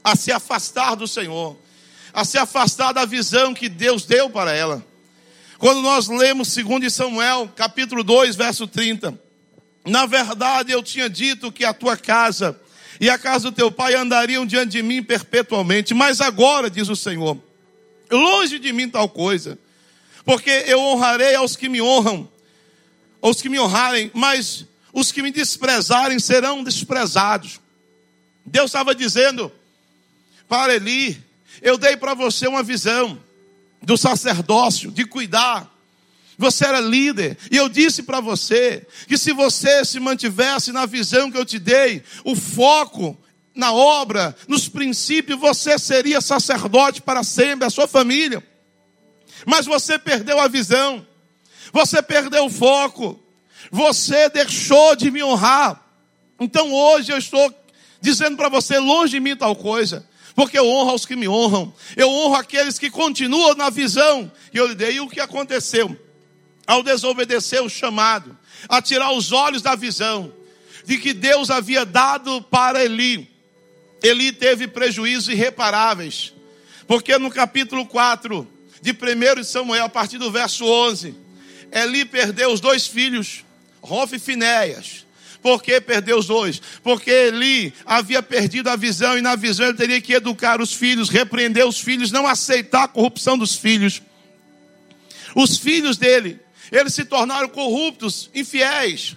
a 0.03 0.15
se 0.15 0.31
afastar 0.31 0.95
do 0.95 1.07
Senhor, 1.07 1.57
a 2.13 2.25
se 2.25 2.37
afastar 2.37 2.93
da 2.93 3.05
visão 3.05 3.53
que 3.53 3.69
Deus 3.69 4.05
deu 4.05 4.29
para 4.29 4.51
ela. 4.53 4.85
Quando 5.57 5.81
nós 5.81 6.07
lemos 6.07 6.55
2 6.55 6.91
Samuel, 6.91 7.47
capítulo 7.55 8.03
2, 8.03 8.35
verso 8.35 8.65
30, 8.65 9.19
na 9.85 10.05
verdade 10.05 10.71
eu 10.71 10.81
tinha 10.81 11.07
dito 11.09 11.51
que 11.51 11.63
a 11.63 11.73
tua 11.73 11.95
casa 11.95 12.59
e 12.99 13.09
a 13.09 13.17
casa 13.17 13.49
do 13.49 13.55
teu 13.55 13.71
pai 13.71 13.93
andariam 13.93 14.45
diante 14.45 14.71
de 14.71 14.83
mim 14.83 15.03
perpetuamente, 15.03 15.93
mas 15.93 16.19
agora, 16.19 16.69
diz 16.69 16.89
o 16.89 16.95
Senhor, 16.95 17.37
longe 18.09 18.59
de 18.59 18.73
mim 18.73 18.89
tal 18.89 19.07
coisa, 19.07 19.57
porque 20.25 20.49
eu 20.67 20.79
honrarei 20.79 21.35
aos 21.35 21.55
que 21.55 21.69
me 21.69 21.81
honram, 21.81 22.27
aos 23.21 23.41
que 23.41 23.49
me 23.49 23.59
honrarem, 23.59 24.09
mas 24.13 24.65
os 24.93 25.11
que 25.11 25.21
me 25.21 25.31
desprezarem 25.31 26.19
serão 26.19 26.63
desprezados. 26.63 27.59
Deus 28.45 28.67
estava 28.67 28.93
dizendo 28.93 29.51
para 30.47 30.75
Eli: 30.75 31.21
Eu 31.61 31.77
dei 31.77 31.95
para 31.95 32.13
você 32.13 32.47
uma 32.47 32.63
visão 32.63 33.21
do 33.81 33.97
sacerdócio, 33.97 34.91
de 34.91 35.05
cuidar. 35.05 35.69
Você 36.37 36.65
era 36.65 36.79
líder, 36.79 37.37
e 37.51 37.57
eu 37.57 37.69
disse 37.69 38.01
para 38.01 38.19
você 38.19 38.87
que 39.07 39.17
se 39.17 39.31
você 39.31 39.85
se 39.85 39.99
mantivesse 39.99 40.71
na 40.71 40.87
visão 40.87 41.31
que 41.31 41.37
eu 41.37 41.45
te 41.45 41.59
dei, 41.59 42.03
o 42.25 42.35
foco 42.35 43.15
na 43.53 43.71
obra, 43.71 44.35
nos 44.47 44.67
princípios, 44.67 45.39
você 45.39 45.77
seria 45.77 46.19
sacerdote 46.19 47.01
para 47.01 47.23
sempre, 47.23 47.65
a 47.65 47.69
sua 47.69 47.87
família. 47.87 48.43
Mas 49.45 49.65
você 49.65 49.99
perdeu 49.99 50.39
a 50.39 50.47
visão, 50.47 51.05
você 51.71 52.01
perdeu 52.01 52.45
o 52.45 52.49
foco, 52.49 53.19
você 53.71 54.27
deixou 54.29 54.95
de 54.95 55.09
me 55.09 55.23
honrar. 55.23 55.81
Então 56.39 56.73
hoje 56.73 57.11
eu 57.11 57.17
estou 57.17 57.53
dizendo 58.01 58.35
para 58.35 58.49
você, 58.49 58.77
longe 58.77 59.11
de 59.11 59.19
mim 59.21 59.35
tal 59.35 59.55
coisa. 59.55 60.05
Porque 60.35 60.59
eu 60.59 60.67
honro 60.67 60.91
aos 60.91 61.05
que 61.05 61.15
me 61.15 61.27
honram. 61.27 61.73
Eu 61.95 62.09
honro 62.09 62.35
aqueles 62.35 62.77
que 62.77 62.89
continuam 62.89 63.55
na 63.55 63.69
visão 63.69 64.31
que 64.51 64.59
eu 64.59 64.67
lhe 64.67 64.75
dei. 64.75 64.95
E 64.95 64.99
o 64.99 65.07
que 65.07 65.19
aconteceu? 65.19 65.97
Ao 66.67 66.83
desobedecer 66.83 67.61
o 67.63 67.69
chamado, 67.69 68.37
a 68.67 68.81
tirar 68.81 69.11
os 69.13 69.31
olhos 69.31 69.61
da 69.61 69.75
visão 69.75 70.33
de 70.85 70.97
que 70.97 71.13
Deus 71.13 71.49
havia 71.49 71.85
dado 71.85 72.41
para 72.43 72.83
Eli, 72.83 73.29
Eli 74.01 74.31
teve 74.31 74.67
prejuízos 74.67 75.29
irreparáveis. 75.29 76.33
Porque 76.87 77.17
no 77.17 77.29
capítulo 77.29 77.85
4 77.85 78.47
de 78.81 78.91
1 78.91 79.43
Samuel, 79.43 79.85
a 79.85 79.89
partir 79.89 80.17
do 80.17 80.31
verso 80.31 80.65
11, 80.65 81.15
Eli 81.71 82.03
perdeu 82.03 82.51
os 82.51 82.59
dois 82.59 82.87
filhos 82.87 83.45
Rof 83.81 84.15
e 84.15 84.19
Finéias. 84.19 85.05
Por 85.41 85.63
que 85.63 85.81
perdeu 85.81 86.19
os 86.19 86.27
dois? 86.27 86.61
Porque 86.83 87.09
Eli 87.09 87.73
havia 87.85 88.21
perdido 88.21 88.69
a 88.69 88.75
visão 88.75 89.17
e 89.17 89.21
na 89.21 89.35
visão 89.35 89.67
ele 89.67 89.77
teria 89.77 89.99
que 89.99 90.13
educar 90.13 90.61
os 90.61 90.73
filhos, 90.73 91.09
repreender 91.09 91.65
os 91.65 91.79
filhos, 91.79 92.11
não 92.11 92.27
aceitar 92.27 92.83
a 92.83 92.87
corrupção 92.87 93.37
dos 93.37 93.55
filhos. 93.55 94.01
Os 95.35 95.57
filhos 95.57 95.97
dele, 95.97 96.39
eles 96.71 96.93
se 96.93 97.05
tornaram 97.05 97.49
corruptos, 97.49 98.29
infiéis, 98.35 99.15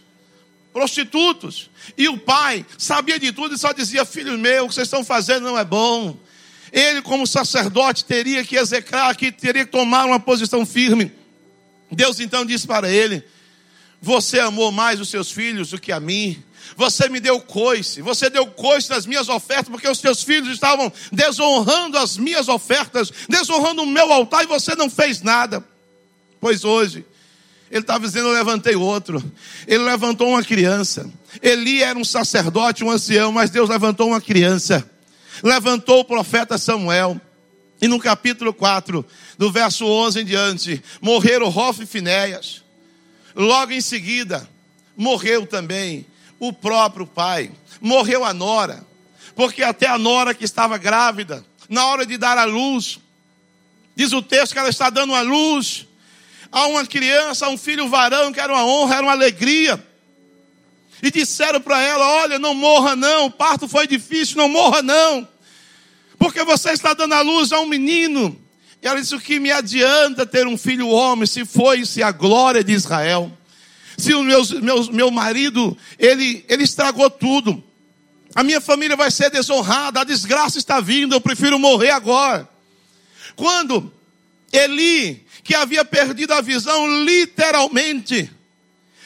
prostitutos. 0.73 1.71
E 1.97 2.09
o 2.09 2.17
pai 2.17 2.65
sabia 2.79 3.19
de 3.19 3.31
tudo 3.31 3.55
e 3.55 3.59
só 3.59 3.73
dizia: 3.73 4.05
Filho 4.07 4.39
meu, 4.39 4.65
o 4.65 4.69
que 4.69 4.75
vocês 4.75 4.87
estão 4.87 5.05
fazendo 5.05 5.45
não 5.45 5.59
é 5.59 5.65
bom. 5.65 6.17
Ele, 6.73 7.03
como 7.03 7.27
sacerdote, 7.27 8.05
teria 8.05 8.43
que 8.43 8.57
execrar, 8.57 9.15
que 9.15 9.31
teria 9.31 9.65
que 9.65 9.71
tomar 9.71 10.07
uma 10.07 10.19
posição 10.19 10.65
firme. 10.65 11.13
Deus 11.91 12.19
então 12.19 12.47
disse 12.47 12.67
para 12.67 12.91
ele: 12.91 13.23
você 14.05 14.39
amou 14.39 14.71
mais 14.71 15.01
os 15.01 15.09
seus 15.09 15.33
filhos 15.33 15.71
do 15.71 15.81
que 15.81 15.91
a 15.91 15.99
mim. 15.99 16.41
Você 16.77 17.09
me 17.09 17.21
deu 17.21 17.41
coice, 17.41 18.03
você 18.03 18.29
deu 18.29 18.47
coice 18.47 18.91
nas 18.91 19.07
minhas 19.07 19.29
ofertas, 19.29 19.69
porque 19.69 19.89
os 19.89 19.99
teus 19.99 20.23
filhos 20.23 20.51
estavam 20.51 20.93
desonrando 21.11 21.97
as 21.97 22.17
minhas 22.17 22.49
ofertas, 22.49 23.11
desonrando 23.29 23.83
o 23.83 23.87
meu 23.87 24.13
altar 24.13 24.45
e 24.45 24.47
você 24.47 24.75
não 24.75 24.91
fez 24.91 25.23
nada. 25.23 25.65
Pois 26.41 26.65
hoje, 26.65 27.05
ele 27.71 27.81
estava 27.81 28.05
dizendo: 28.05 28.29
Eu 28.29 28.35
levantei 28.35 28.75
outro. 28.75 29.23
Ele 29.67 29.83
levantou 29.85 30.29
uma 30.29 30.43
criança. 30.43 31.11
Eli 31.41 31.83
era 31.83 31.99
um 31.99 32.05
sacerdote, 32.05 32.85
um 32.85 32.91
ancião, 32.91 33.33
mas 33.33 33.51
Deus 33.51 33.69
levantou 33.69 34.09
uma 34.09 34.21
criança. 34.21 34.89
Levantou 35.43 36.01
o 36.01 36.05
profeta 36.05 36.59
Samuel. 36.59 37.21
E 37.81 37.89
no 37.89 37.99
capítulo 37.99 38.53
4, 38.53 39.05
do 39.37 39.51
verso 39.51 39.85
11 39.85 40.21
em 40.21 40.25
diante, 40.25 40.83
morreram 41.01 41.49
Rof 41.49 41.83
e 41.83 41.87
Finéias. 41.87 42.64
Logo 43.35 43.73
em 43.73 43.81
seguida, 43.81 44.49
morreu 44.97 45.47
também 45.47 46.07
o 46.39 46.53
próprio 46.53 47.07
pai, 47.07 47.51
morreu 47.81 48.25
a 48.25 48.33
nora, 48.33 48.87
porque 49.35 49.63
até 49.63 49.87
a 49.89 49.99
nora 49.99 50.35
que 50.35 50.45
estava 50.45 50.79
grávida, 50.79 51.45
na 51.69 51.87
hora 51.87 52.07
de 52.07 52.17
dar 52.17 52.39
a 52.39 52.45
luz, 52.45 53.01
diz 53.97 54.13
o 54.13 54.23
texto 54.23 54.53
que 54.53 54.59
ela 54.59 54.69
está 54.69 54.91
dando 54.91 55.15
a 55.15 55.23
luz 55.23 55.87
a 56.53 56.67
uma 56.67 56.87
criança, 56.87 57.47
a 57.47 57.49
um 57.49 57.59
filho 57.59 57.89
varão, 57.89 58.33
que 58.33 58.39
era 58.39 58.53
uma 58.53 58.65
honra, 58.65 58.97
era 58.97 59.03
uma 59.03 59.13
alegria. 59.13 59.85
E 61.03 61.11
disseram 61.11 61.61
para 61.61 61.83
ela: 61.83 62.07
Olha, 62.23 62.39
não 62.39 62.55
morra 62.55 62.95
não, 62.95 63.27
o 63.27 63.31
parto 63.31 63.67
foi 63.67 63.89
difícil, 63.89 64.37
não 64.37 64.49
morra 64.49 64.81
não, 64.81 65.27
porque 66.19 66.45
você 66.45 66.71
está 66.71 66.95
dando 66.95 67.15
a 67.15 67.23
luz 67.23 67.51
a 67.51 67.59
um 67.59 67.67
menino 67.67 68.44
e 68.85 68.87
ela 68.87 69.01
disse: 69.01 69.15
O 69.15 69.21
que 69.21 69.41
me 69.41 69.51
adianta 69.51 70.27
ter 70.27 70.47
um 70.47 70.59
filho 70.59 70.89
homem 70.89 71.27
se 71.27 71.47
foi-se 71.47 72.03
a 72.03 72.13
glória 72.13 72.63
de 72.63 72.73
Israel? 72.73 73.33
Se 73.97 74.13
o 74.13 74.23
meu, 74.23 74.43
meu, 74.61 74.93
meu 74.93 75.11
marido, 75.11 75.77
ele, 75.99 76.45
ele 76.51 76.65
estragou 76.65 77.09
tudo. 77.09 77.65
A 78.35 78.43
minha 78.43 78.61
família 78.61 78.95
vai 78.95 79.11
ser 79.11 79.31
desonrada, 79.31 80.01
a 80.01 80.05
desgraça 80.05 80.59
está 80.59 80.81
vindo, 80.81 81.15
eu 81.15 81.21
prefiro 81.21 81.59
morrer 81.59 81.91
agora. 81.91 82.47
Quando 83.35 83.91
Eli, 84.53 85.25
que 85.43 85.55
havia 85.55 85.85
perdido 85.85 86.35
a 86.35 86.43
visão 86.43 87.05
literalmente, 87.05 88.31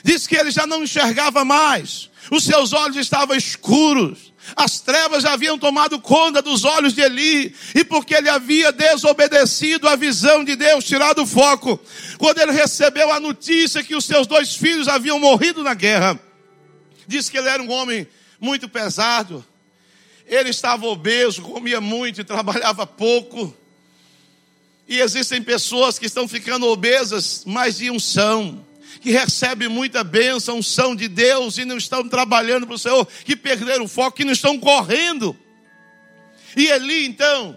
disse 0.03 0.29
que 0.29 0.35
ele 0.35 0.51
já 0.51 0.67
não 0.67 0.83
enxergava 0.83 1.45
mais, 1.45 2.08
os 2.31 2.45
seus 2.45 2.73
olhos 2.73 2.97
estavam 2.97 3.37
escuros, 3.37 4.33
as 4.57 4.81
trevas 4.81 5.25
haviam 5.25 5.59
tomado 5.59 6.01
conta 6.01 6.41
dos 6.43 6.65
olhos 6.65 6.95
de 6.95 7.01
Eli, 7.01 7.55
e 7.75 7.85
porque 7.85 8.15
ele 8.15 8.29
havia 8.29 8.73
desobedecido 8.73 9.89
a 9.89 9.97
visão 9.97 10.45
de 10.45 10.57
Deus, 10.57 10.85
tirado 10.85 11.23
o 11.23 11.27
foco, 11.27 11.79
quando 12.19 12.39
ele 12.39 12.53
recebeu 12.53 13.13
a 13.13 13.21
notícia 13.21 13.83
que 13.83 13.95
os 13.95 14.05
seus 14.05 14.27
dois 14.27 14.55
filhos 14.55 14.89
haviam 14.89 15.19
morrido 15.19 15.63
na 15.63 15.75
guerra, 15.75 16.19
disse 17.07 17.31
que 17.31 17.39
ele 17.39 17.49
era 17.49 17.63
um 17.63 17.71
homem 17.71 18.07
muito 18.41 18.69
pesado, 18.69 19.45
ele 20.27 20.51
estava 20.51 20.87
obeso, 20.87 21.43
comia 21.43 21.81
muito 21.81 22.21
e 22.21 22.25
trabalhava 22.25 22.87
pouco. 22.87 23.55
E 24.87 25.01
existem 25.01 25.43
pessoas 25.43 25.99
que 25.99 26.07
estão 26.07 26.29
ficando 26.29 26.67
obesas, 26.67 27.43
mas 27.47 27.79
de 27.79 27.91
unção 27.91 28.65
que 29.01 29.11
recebem 29.11 29.69
muita 29.69 30.03
bênção, 30.03 30.63
são 30.63 30.95
de 30.95 31.09
Deus 31.09 31.59
e 31.59 31.65
não 31.65 31.77
estão 31.77 32.09
trabalhando 32.09 32.67
para 32.67 32.75
o 32.75 32.79
Senhor, 32.79 33.07
que 33.25 33.37
perderam 33.37 33.85
o 33.85 33.89
foco, 33.89 34.17
que 34.17 34.25
não 34.25 34.33
estão 34.33 34.59
correndo. 34.59 35.37
E 36.57 36.67
Eli, 36.67 37.07
então, 37.07 37.57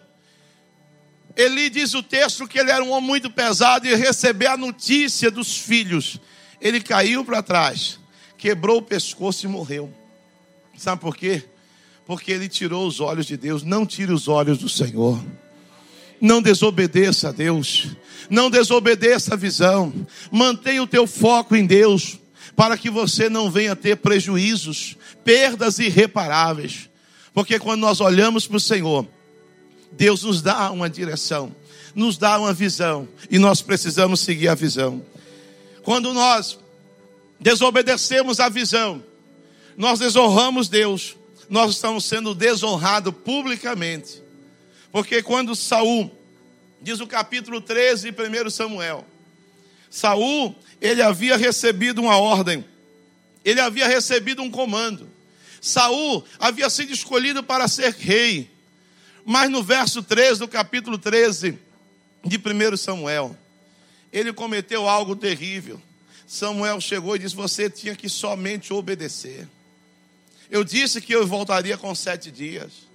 Eli 1.35 1.69
diz 1.69 1.93
o 1.93 2.03
texto 2.03 2.47
que 2.47 2.59
ele 2.59 2.71
era 2.71 2.83
um 2.83 2.91
homem 2.91 3.09
muito 3.09 3.29
pesado 3.29 3.87
e 3.87 3.95
receber 3.95 4.47
a 4.47 4.57
notícia 4.57 5.31
dos 5.31 5.57
filhos. 5.57 6.19
Ele 6.59 6.79
caiu 6.81 7.23
para 7.25 7.41
trás, 7.41 7.99
quebrou 8.37 8.77
o 8.77 8.81
pescoço 8.81 9.45
e 9.45 9.49
morreu. 9.49 9.91
Sabe 10.77 11.01
por 11.01 11.15
quê? 11.15 11.43
Porque 12.05 12.31
ele 12.31 12.49
tirou 12.49 12.87
os 12.87 12.99
olhos 12.99 13.25
de 13.25 13.37
Deus. 13.37 13.63
Não 13.63 13.85
tire 13.85 14.11
os 14.11 14.27
olhos 14.27 14.57
do 14.57 14.67
Senhor. 14.67 15.23
Não 16.19 16.41
desobedeça 16.41 17.29
a 17.29 17.31
Deus. 17.31 17.87
Não 18.31 18.49
desobedeça 18.49 19.33
a 19.33 19.37
visão. 19.37 19.93
Mantenha 20.31 20.81
o 20.81 20.87
teu 20.87 21.05
foco 21.05 21.53
em 21.53 21.65
Deus, 21.65 22.17
para 22.55 22.77
que 22.77 22.89
você 22.89 23.27
não 23.27 23.51
venha 23.51 23.75
ter 23.75 23.97
prejuízos, 23.97 24.95
perdas 25.25 25.79
irreparáveis. 25.79 26.89
Porque 27.33 27.59
quando 27.59 27.81
nós 27.81 27.99
olhamos 27.99 28.47
para 28.47 28.55
o 28.55 28.61
Senhor, 28.61 29.05
Deus 29.91 30.23
nos 30.23 30.41
dá 30.41 30.71
uma 30.71 30.89
direção, 30.89 31.53
nos 31.93 32.17
dá 32.17 32.39
uma 32.39 32.53
visão, 32.53 33.05
e 33.29 33.37
nós 33.37 33.61
precisamos 33.61 34.21
seguir 34.21 34.47
a 34.47 34.55
visão. 34.55 35.03
Quando 35.83 36.13
nós 36.13 36.57
desobedecemos 37.37 38.39
a 38.39 38.47
visão, 38.47 39.03
nós 39.75 39.99
desonramos 39.99 40.69
Deus, 40.69 41.17
nós 41.49 41.71
estamos 41.71 42.05
sendo 42.05 42.33
desonrados 42.33 43.13
publicamente. 43.25 44.23
Porque 44.89 45.21
quando 45.21 45.53
Saul, 45.53 46.09
diz 46.81 46.99
o 46.99 47.07
capítulo 47.07 47.61
13 47.61 48.11
de 48.11 48.45
1 48.45 48.49
Samuel, 48.49 49.05
Saul, 49.89 50.55
ele 50.79 51.01
havia 51.01 51.37
recebido 51.37 52.01
uma 52.01 52.17
ordem, 52.17 52.65
ele 53.43 53.59
havia 53.59 53.87
recebido 53.87 54.41
um 54.41 54.49
comando. 54.49 55.09
Saul 55.61 56.23
havia 56.39 56.69
sido 56.69 56.91
escolhido 56.91 57.43
para 57.43 57.67
ser 57.67 57.93
rei. 57.93 58.49
Mas 59.23 59.51
no 59.51 59.61
verso 59.61 60.01
13 60.01 60.39
do 60.39 60.47
capítulo 60.47 60.97
13 60.97 61.59
de 62.25 62.37
1 62.37 62.77
Samuel, 62.77 63.37
ele 64.11 64.33
cometeu 64.33 64.89
algo 64.89 65.15
terrível. 65.15 65.79
Samuel 66.25 66.81
chegou 66.81 67.15
e 67.15 67.19
disse: 67.19 67.35
Você 67.35 67.69
tinha 67.69 67.95
que 67.95 68.09
somente 68.09 68.73
obedecer. 68.73 69.47
Eu 70.49 70.63
disse 70.63 70.99
que 70.99 71.13
eu 71.13 71.27
voltaria 71.27 71.77
com 71.77 71.93
sete 71.93 72.31
dias. 72.31 72.90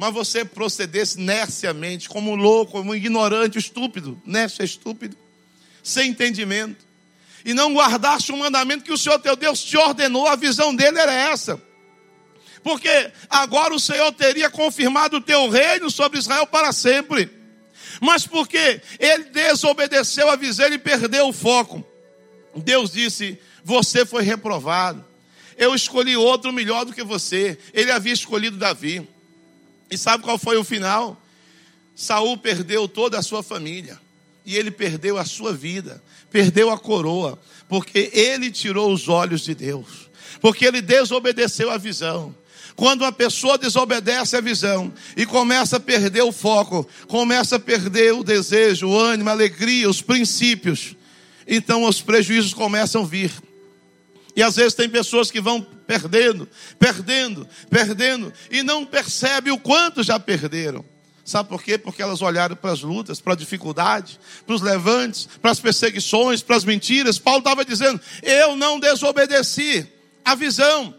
Mas 0.00 0.14
você 0.14 0.46
procedesse 0.46 1.20
nerciamente, 1.20 2.08
como 2.08 2.34
louco, 2.34 2.72
como 2.72 2.94
ignorante, 2.94 3.58
estúpido, 3.58 4.18
nércio 4.24 4.64
estúpido, 4.64 5.14
sem 5.82 6.12
entendimento. 6.12 6.82
E 7.44 7.52
não 7.52 7.74
guardaste 7.74 8.32
o 8.32 8.36
mandamento 8.38 8.82
que 8.82 8.94
o 8.94 8.96
Senhor 8.96 9.18
teu 9.18 9.36
Deus 9.36 9.62
te 9.62 9.76
ordenou, 9.76 10.26
a 10.26 10.36
visão 10.36 10.74
dele 10.74 10.98
era 10.98 11.12
essa. 11.12 11.60
Porque 12.62 13.12
agora 13.28 13.74
o 13.74 13.78
Senhor 13.78 14.10
teria 14.12 14.48
confirmado 14.48 15.18
o 15.18 15.20
teu 15.20 15.50
reino 15.50 15.90
sobre 15.90 16.18
Israel 16.18 16.46
para 16.46 16.72
sempre. 16.72 17.28
Mas 18.00 18.26
porque 18.26 18.80
ele 18.98 19.24
desobedeceu 19.24 20.30
a 20.30 20.36
visão, 20.36 20.64
ele 20.64 20.78
perdeu 20.78 21.28
o 21.28 21.32
foco. 21.34 21.86
Deus 22.56 22.90
disse: 22.90 23.38
Você 23.62 24.06
foi 24.06 24.22
reprovado 24.22 25.04
eu 25.60 25.74
escolhi 25.74 26.16
outro 26.16 26.50
melhor 26.54 26.86
do 26.86 26.92
que 26.94 27.04
você. 27.04 27.58
Ele 27.74 27.92
havia 27.92 28.14
escolhido 28.14 28.56
Davi. 28.56 29.06
E 29.90 29.98
sabe 29.98 30.22
qual 30.22 30.38
foi 30.38 30.56
o 30.56 30.64
final? 30.64 31.20
Saul 31.94 32.36
perdeu 32.36 32.86
toda 32.88 33.18
a 33.18 33.22
sua 33.22 33.42
família. 33.42 33.98
E 34.46 34.56
ele 34.56 34.70
perdeu 34.70 35.18
a 35.18 35.24
sua 35.24 35.52
vida, 35.52 36.02
perdeu 36.30 36.70
a 36.70 36.78
coroa, 36.78 37.38
porque 37.68 38.10
ele 38.12 38.50
tirou 38.50 38.92
os 38.92 39.08
olhos 39.08 39.42
de 39.42 39.54
Deus, 39.54 40.10
porque 40.40 40.64
ele 40.64 40.80
desobedeceu 40.80 41.70
a 41.70 41.76
visão. 41.76 42.34
Quando 42.74 43.02
uma 43.02 43.12
pessoa 43.12 43.58
desobedece 43.58 44.36
a 44.36 44.40
visão 44.40 44.92
e 45.14 45.26
começa 45.26 45.76
a 45.76 45.80
perder 45.80 46.22
o 46.22 46.32
foco, 46.32 46.88
começa 47.06 47.56
a 47.56 47.60
perder 47.60 48.14
o 48.14 48.24
desejo, 48.24 48.88
o 48.88 48.98
ânimo, 48.98 49.28
a 49.28 49.32
alegria, 49.32 49.88
os 49.88 50.00
princípios, 50.00 50.96
então 51.46 51.84
os 51.84 52.00
prejuízos 52.00 52.54
começam 52.54 53.02
a 53.02 53.06
vir. 53.06 53.30
E 54.34 54.42
às 54.42 54.56
vezes 54.56 54.72
tem 54.72 54.88
pessoas 54.88 55.30
que 55.30 55.40
vão 55.40 55.66
perdendo, 55.90 56.48
perdendo, 56.78 57.48
perdendo, 57.68 58.32
e 58.48 58.62
não 58.62 58.86
percebem 58.86 59.52
o 59.52 59.58
quanto 59.58 60.04
já 60.04 60.20
perderam. 60.20 60.84
Sabe 61.24 61.48
por 61.48 61.60
quê? 61.64 61.76
Porque 61.76 62.00
elas 62.00 62.22
olharam 62.22 62.54
para 62.54 62.70
as 62.70 62.80
lutas, 62.80 63.20
para 63.20 63.32
a 63.32 63.36
dificuldade, 63.36 64.20
para 64.46 64.54
os 64.54 64.62
levantes, 64.62 65.28
para 65.42 65.50
as 65.50 65.58
perseguições, 65.58 66.42
para 66.42 66.54
as 66.54 66.64
mentiras. 66.64 67.18
Paulo 67.18 67.40
estava 67.40 67.64
dizendo: 67.64 68.00
Eu 68.22 68.54
não 68.54 68.78
desobedeci 68.78 69.84
a 70.24 70.36
visão. 70.36 70.94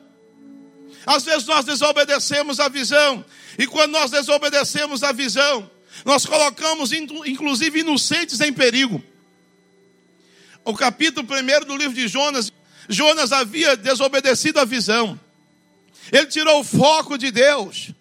Às 1.05 1.23
vezes 1.23 1.47
nós 1.47 1.63
desobedecemos 1.63 2.59
a 2.59 2.67
visão, 2.67 3.23
e 3.57 3.65
quando 3.65 3.93
nós 3.93 4.11
desobedecemos 4.11 5.03
a 5.03 5.13
visão, 5.13 5.71
nós 6.03 6.25
colocamos 6.25 6.91
inclusive 6.91 7.79
inocentes 7.79 8.41
em 8.41 8.51
perigo. 8.51 9.01
O 10.65 10.75
capítulo 10.75 11.25
1 11.25 11.65
do 11.65 11.77
livro 11.77 11.95
de 11.95 12.09
Jonas 12.09 12.51
Jonas 12.89 13.31
havia 13.31 13.75
desobedecido 13.77 14.59
a 14.59 14.65
visão. 14.65 15.19
Ele 16.11 16.25
tirou 16.25 16.59
o 16.59 16.63
foco 16.63 17.17
de 17.17 17.31
Deus. 17.31 17.91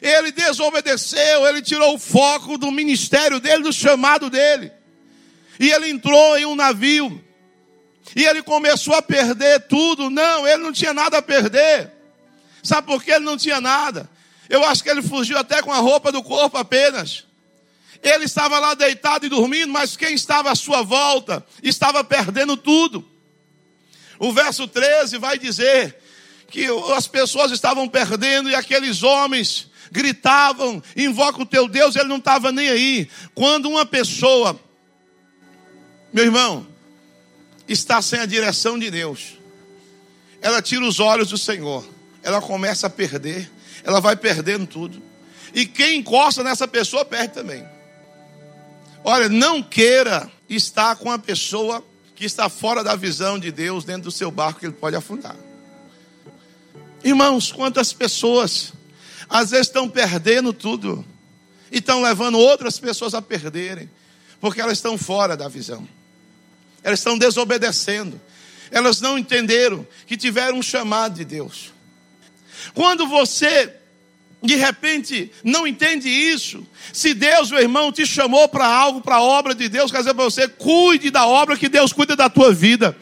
Ele 0.00 0.30
desobedeceu, 0.30 1.46
ele 1.46 1.62
tirou 1.62 1.94
o 1.94 1.98
foco 1.98 2.58
do 2.58 2.70
ministério 2.70 3.40
dele, 3.40 3.62
do 3.62 3.72
chamado 3.72 4.28
dele. 4.28 4.70
E 5.58 5.70
ele 5.70 5.88
entrou 5.88 6.38
em 6.38 6.44
um 6.44 6.54
navio. 6.54 7.22
E 8.14 8.24
ele 8.24 8.42
começou 8.42 8.94
a 8.94 9.02
perder 9.02 9.60
tudo. 9.66 10.10
Não, 10.10 10.46
ele 10.46 10.62
não 10.62 10.72
tinha 10.72 10.92
nada 10.92 11.18
a 11.18 11.22
perder. 11.22 11.90
Sabe 12.62 12.86
por 12.86 13.02
que 13.02 13.10
ele 13.10 13.24
não 13.24 13.36
tinha 13.36 13.60
nada? 13.60 14.08
Eu 14.48 14.64
acho 14.64 14.82
que 14.82 14.90
ele 14.90 15.02
fugiu 15.02 15.38
até 15.38 15.62
com 15.62 15.72
a 15.72 15.78
roupa 15.78 16.12
do 16.12 16.22
corpo 16.22 16.56
apenas. 16.56 17.24
Ele 18.02 18.24
estava 18.24 18.58
lá 18.58 18.74
deitado 18.74 19.26
e 19.26 19.28
dormindo, 19.28 19.72
mas 19.72 19.96
quem 19.96 20.14
estava 20.14 20.50
à 20.50 20.54
sua 20.54 20.82
volta 20.82 21.44
estava 21.62 22.04
perdendo 22.04 22.56
tudo. 22.56 23.04
O 24.18 24.32
verso 24.32 24.66
13 24.66 25.18
vai 25.18 25.38
dizer 25.38 25.96
que 26.48 26.66
as 26.96 27.06
pessoas 27.06 27.50
estavam 27.50 27.88
perdendo 27.88 28.48
e 28.48 28.54
aqueles 28.54 29.02
homens 29.02 29.68
gritavam: 29.90 30.82
invoca 30.96 31.42
o 31.42 31.46
teu 31.46 31.68
Deus, 31.68 31.96
ele 31.96 32.08
não 32.08 32.18
estava 32.18 32.52
nem 32.52 32.68
aí. 32.68 33.08
Quando 33.34 33.68
uma 33.68 33.84
pessoa, 33.84 34.58
meu 36.12 36.24
irmão, 36.24 36.66
está 37.68 38.00
sem 38.00 38.20
a 38.20 38.26
direção 38.26 38.78
de 38.78 38.90
Deus, 38.90 39.38
ela 40.40 40.62
tira 40.62 40.84
os 40.84 41.00
olhos 41.00 41.30
do 41.30 41.38
Senhor, 41.38 41.86
ela 42.22 42.40
começa 42.40 42.86
a 42.86 42.90
perder, 42.90 43.50
ela 43.84 44.00
vai 44.00 44.16
perdendo 44.16 44.66
tudo. 44.66 45.02
E 45.54 45.66
quem 45.66 46.00
encosta 46.00 46.42
nessa 46.44 46.68
pessoa 46.68 47.04
perde 47.04 47.34
também. 47.34 47.66
Olha, 49.02 49.28
não 49.28 49.62
queira 49.62 50.30
estar 50.48 50.96
com 50.96 51.10
a 51.10 51.18
pessoa 51.18 51.84
que 52.16 52.24
está 52.24 52.48
fora 52.48 52.82
da 52.82 52.96
visão 52.96 53.38
de 53.38 53.52
Deus 53.52 53.84
dentro 53.84 54.04
do 54.04 54.10
seu 54.10 54.30
barco 54.30 54.60
que 54.60 54.66
ele 54.66 54.72
pode 54.72 54.96
afundar. 54.96 55.36
Irmãos, 57.04 57.52
quantas 57.52 57.92
pessoas 57.92 58.72
às 59.28 59.50
vezes 59.50 59.66
estão 59.66 59.88
perdendo 59.88 60.52
tudo 60.52 61.04
e 61.70 61.78
estão 61.78 62.02
levando 62.02 62.38
outras 62.38 62.78
pessoas 62.78 63.12
a 63.14 63.20
perderem, 63.20 63.90
porque 64.40 64.60
elas 64.60 64.78
estão 64.78 64.96
fora 64.96 65.36
da 65.36 65.46
visão. 65.46 65.86
Elas 66.82 67.00
estão 67.00 67.18
desobedecendo. 67.18 68.20
Elas 68.70 69.00
não 69.00 69.18
entenderam 69.18 69.86
que 70.06 70.16
tiveram 70.16 70.58
um 70.58 70.62
chamado 70.62 71.16
de 71.16 71.24
Deus. 71.24 71.72
Quando 72.72 73.06
você 73.06 73.72
de 74.42 74.54
repente 74.54 75.30
não 75.42 75.66
entende 75.66 76.08
isso. 76.08 76.66
Se 76.92 77.14
Deus, 77.14 77.50
meu 77.50 77.60
irmão, 77.60 77.90
te 77.90 78.06
chamou 78.06 78.48
para 78.48 78.66
algo, 78.66 79.00
para 79.00 79.16
a 79.16 79.22
obra 79.22 79.54
de 79.54 79.68
Deus, 79.68 79.90
quer 79.90 79.98
dizer 79.98 80.14
para 80.14 80.24
você, 80.24 80.46
cuide 80.48 81.10
da 81.10 81.26
obra 81.26 81.56
que 81.56 81.68
Deus 81.68 81.92
cuida 81.92 82.14
da 82.14 82.28
tua 82.28 82.52
vida. 82.52 82.96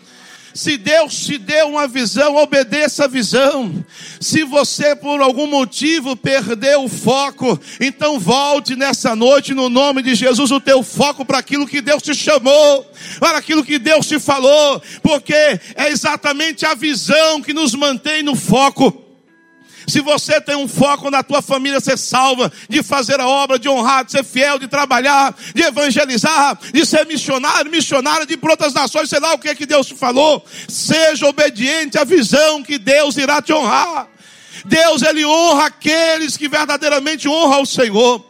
Se 0.54 0.76
Deus 0.76 1.26
te 1.26 1.36
deu 1.36 1.68
uma 1.68 1.88
visão, 1.88 2.36
obedeça 2.36 3.04
a 3.04 3.08
visão. 3.08 3.84
Se 4.20 4.44
você 4.44 4.94
por 4.94 5.20
algum 5.20 5.48
motivo 5.48 6.14
perdeu 6.14 6.84
o 6.84 6.88
foco, 6.88 7.60
então 7.80 8.20
volte 8.20 8.76
nessa 8.76 9.16
noite 9.16 9.52
no 9.52 9.68
nome 9.68 10.00
de 10.00 10.14
Jesus 10.14 10.52
o 10.52 10.60
teu 10.60 10.84
foco 10.84 11.24
para 11.24 11.38
aquilo 11.38 11.66
que 11.66 11.80
Deus 11.80 12.04
te 12.04 12.14
chamou, 12.14 12.88
para 13.18 13.38
aquilo 13.38 13.64
que 13.64 13.80
Deus 13.80 14.06
te 14.06 14.20
falou, 14.20 14.80
porque 15.02 15.34
é 15.34 15.88
exatamente 15.88 16.64
a 16.64 16.74
visão 16.74 17.42
que 17.42 17.52
nos 17.52 17.74
mantém 17.74 18.22
no 18.22 18.36
foco. 18.36 19.04
Se 19.86 20.00
você 20.00 20.40
tem 20.40 20.56
um 20.56 20.66
foco 20.66 21.10
na 21.10 21.22
tua 21.22 21.42
família 21.42 21.80
ser 21.80 21.98
salva, 21.98 22.52
de 22.68 22.82
fazer 22.82 23.20
a 23.20 23.26
obra, 23.26 23.58
de 23.58 23.68
honrar, 23.68 24.04
de 24.04 24.12
ser 24.12 24.24
fiel, 24.24 24.58
de 24.58 24.68
trabalhar, 24.68 25.36
de 25.54 25.62
evangelizar, 25.62 26.58
de 26.72 26.86
ser 26.86 27.06
missionário, 27.06 27.70
missionária 27.70 28.26
de 28.26 28.38
outras 28.42 28.72
nações, 28.72 29.08
sei 29.08 29.20
lá 29.20 29.34
o 29.34 29.38
que 29.38 29.48
é 29.48 29.54
que 29.54 29.66
Deus 29.66 29.86
te 29.86 29.94
falou, 29.94 30.44
seja 30.68 31.26
obediente 31.26 31.98
à 31.98 32.04
visão 32.04 32.62
que 32.62 32.78
Deus 32.78 33.16
irá 33.16 33.42
te 33.42 33.52
honrar. 33.52 34.08
Deus 34.64 35.02
ele 35.02 35.24
honra 35.24 35.66
aqueles 35.66 36.36
que 36.36 36.48
verdadeiramente 36.48 37.28
honram 37.28 37.62
o 37.62 37.66
Senhor. 37.66 38.24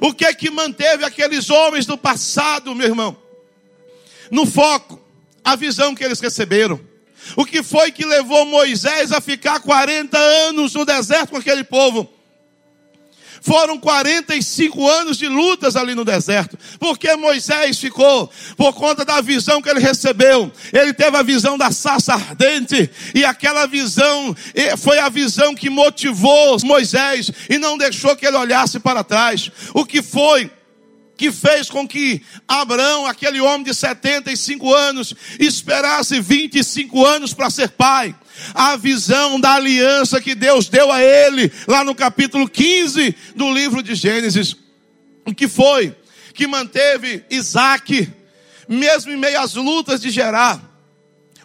O 0.00 0.12
que 0.12 0.24
é 0.24 0.34
que 0.34 0.50
manteve 0.50 1.04
aqueles 1.04 1.50
homens 1.50 1.86
do 1.86 1.96
passado, 1.96 2.74
meu 2.74 2.86
irmão? 2.86 3.16
No 4.30 4.46
foco, 4.46 5.00
a 5.44 5.56
visão 5.56 5.94
que 5.94 6.04
eles 6.04 6.20
receberam. 6.20 6.80
O 7.36 7.44
que 7.44 7.62
foi 7.62 7.90
que 7.90 8.04
levou 8.04 8.46
Moisés 8.46 9.12
a 9.12 9.20
ficar 9.20 9.60
40 9.60 10.16
anos 10.16 10.74
no 10.74 10.84
deserto 10.84 11.30
com 11.30 11.36
aquele 11.36 11.64
povo? 11.64 12.08
Foram 13.44 13.78
45 13.78 14.88
anos 14.88 15.18
de 15.18 15.28
lutas 15.28 15.76
ali 15.76 15.94
no 15.94 16.02
deserto. 16.02 16.58
Porque 16.80 17.14
Moisés 17.14 17.78
ficou? 17.78 18.30
Por 18.56 18.72
conta 18.72 19.04
da 19.04 19.20
visão 19.20 19.60
que 19.60 19.68
ele 19.68 19.80
recebeu. 19.80 20.50
Ele 20.72 20.94
teve 20.94 21.14
a 21.14 21.22
visão 21.22 21.58
da 21.58 21.70
sarça 21.70 22.14
ardente. 22.14 22.90
E 23.14 23.22
aquela 23.22 23.66
visão 23.66 24.34
foi 24.78 24.98
a 24.98 25.10
visão 25.10 25.54
que 25.54 25.68
motivou 25.68 26.56
Moisés 26.64 27.30
e 27.50 27.58
não 27.58 27.76
deixou 27.76 28.16
que 28.16 28.26
ele 28.26 28.38
olhasse 28.38 28.80
para 28.80 29.04
trás. 29.04 29.50
O 29.74 29.84
que 29.84 30.00
foi? 30.00 30.50
Que 31.16 31.30
fez 31.30 31.70
com 31.70 31.86
que 31.86 32.22
Abraão, 32.46 33.06
aquele 33.06 33.40
homem 33.40 33.62
de 33.62 33.74
75 33.74 34.74
anos, 34.74 35.14
esperasse 35.38 36.20
25 36.20 37.06
anos 37.06 37.32
para 37.32 37.50
ser 37.50 37.70
pai. 37.70 38.14
A 38.52 38.76
visão 38.76 39.38
da 39.38 39.54
aliança 39.54 40.20
que 40.20 40.34
Deus 40.34 40.68
deu 40.68 40.90
a 40.90 41.00
ele, 41.00 41.52
lá 41.68 41.84
no 41.84 41.94
capítulo 41.94 42.48
15 42.48 43.14
do 43.36 43.52
livro 43.52 43.82
de 43.82 43.94
Gênesis. 43.94 44.56
O 45.24 45.34
que 45.34 45.46
foi 45.46 45.94
que 46.34 46.46
manteve 46.48 47.24
Isaac, 47.30 48.12
mesmo 48.68 49.12
em 49.12 49.16
meio 49.16 49.40
às 49.40 49.54
lutas 49.54 50.00
de 50.00 50.10
Gerar, 50.10 50.73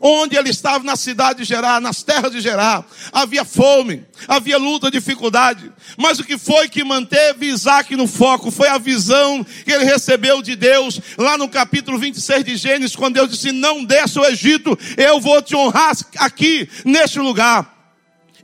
onde 0.02 0.36
ele 0.36 0.50
estava 0.50 0.84
na 0.84 0.96
cidade 0.96 1.40
de 1.40 1.46
Gerar, 1.46 1.82
nas 1.82 2.04
terras 2.04 2.32
de 2.32 2.40
Gerar, 2.42 2.86
havia 3.12 3.44
fome, 3.44 4.06
havia 4.28 4.58
luta, 4.58 4.92
dificuldade. 4.92 5.72
Mas 5.98 6.20
o 6.20 6.24
que 6.24 6.38
foi 6.38 6.70
que 6.70 6.84
manteve 6.84 7.48
Isaac 7.48 7.96
no 7.96 8.08
foco 8.08 8.52
foi 8.52 8.68
a 8.68 8.78
visão 8.78 9.46
que 9.66 9.72
ele 9.72 9.86
recebeu 9.86 10.42
de 10.42 10.56
Deus, 10.56 11.00
lá 11.18 11.38
no 11.38 11.50
capítulo 11.50 11.98
26 11.98 12.44
de 12.44 12.56
Gênesis, 12.56 12.96
quando 12.96 13.16
Deus 13.16 13.30
disse: 13.30 13.52
Não 13.52 13.84
desça 13.84 14.22
o 14.22 14.26
Egito, 14.26 14.78
eu 14.98 15.20
vou 15.20 15.42
te 15.42 15.56
honrar 15.56 15.96
aqui, 16.18 16.70
neste 16.86 17.20
lugar. 17.20 17.80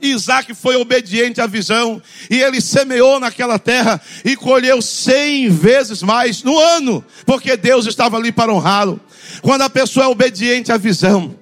Isaac 0.00 0.54
foi 0.54 0.76
obediente 0.76 1.40
à 1.40 1.46
visão 1.46 2.02
e 2.30 2.40
ele 2.40 2.60
semeou 2.60 3.18
naquela 3.18 3.58
terra 3.58 4.00
e 4.24 4.36
colheu 4.36 4.82
cem 4.82 5.48
vezes 5.48 6.02
mais 6.02 6.42
no 6.42 6.58
ano, 6.58 7.04
porque 7.24 7.56
Deus 7.56 7.86
estava 7.86 8.16
ali 8.16 8.30
para 8.30 8.52
honrá-lo. 8.52 9.00
Quando 9.42 9.62
a 9.62 9.70
pessoa 9.70 10.06
é 10.06 10.08
obediente 10.08 10.70
à 10.70 10.76
visão, 10.76 11.34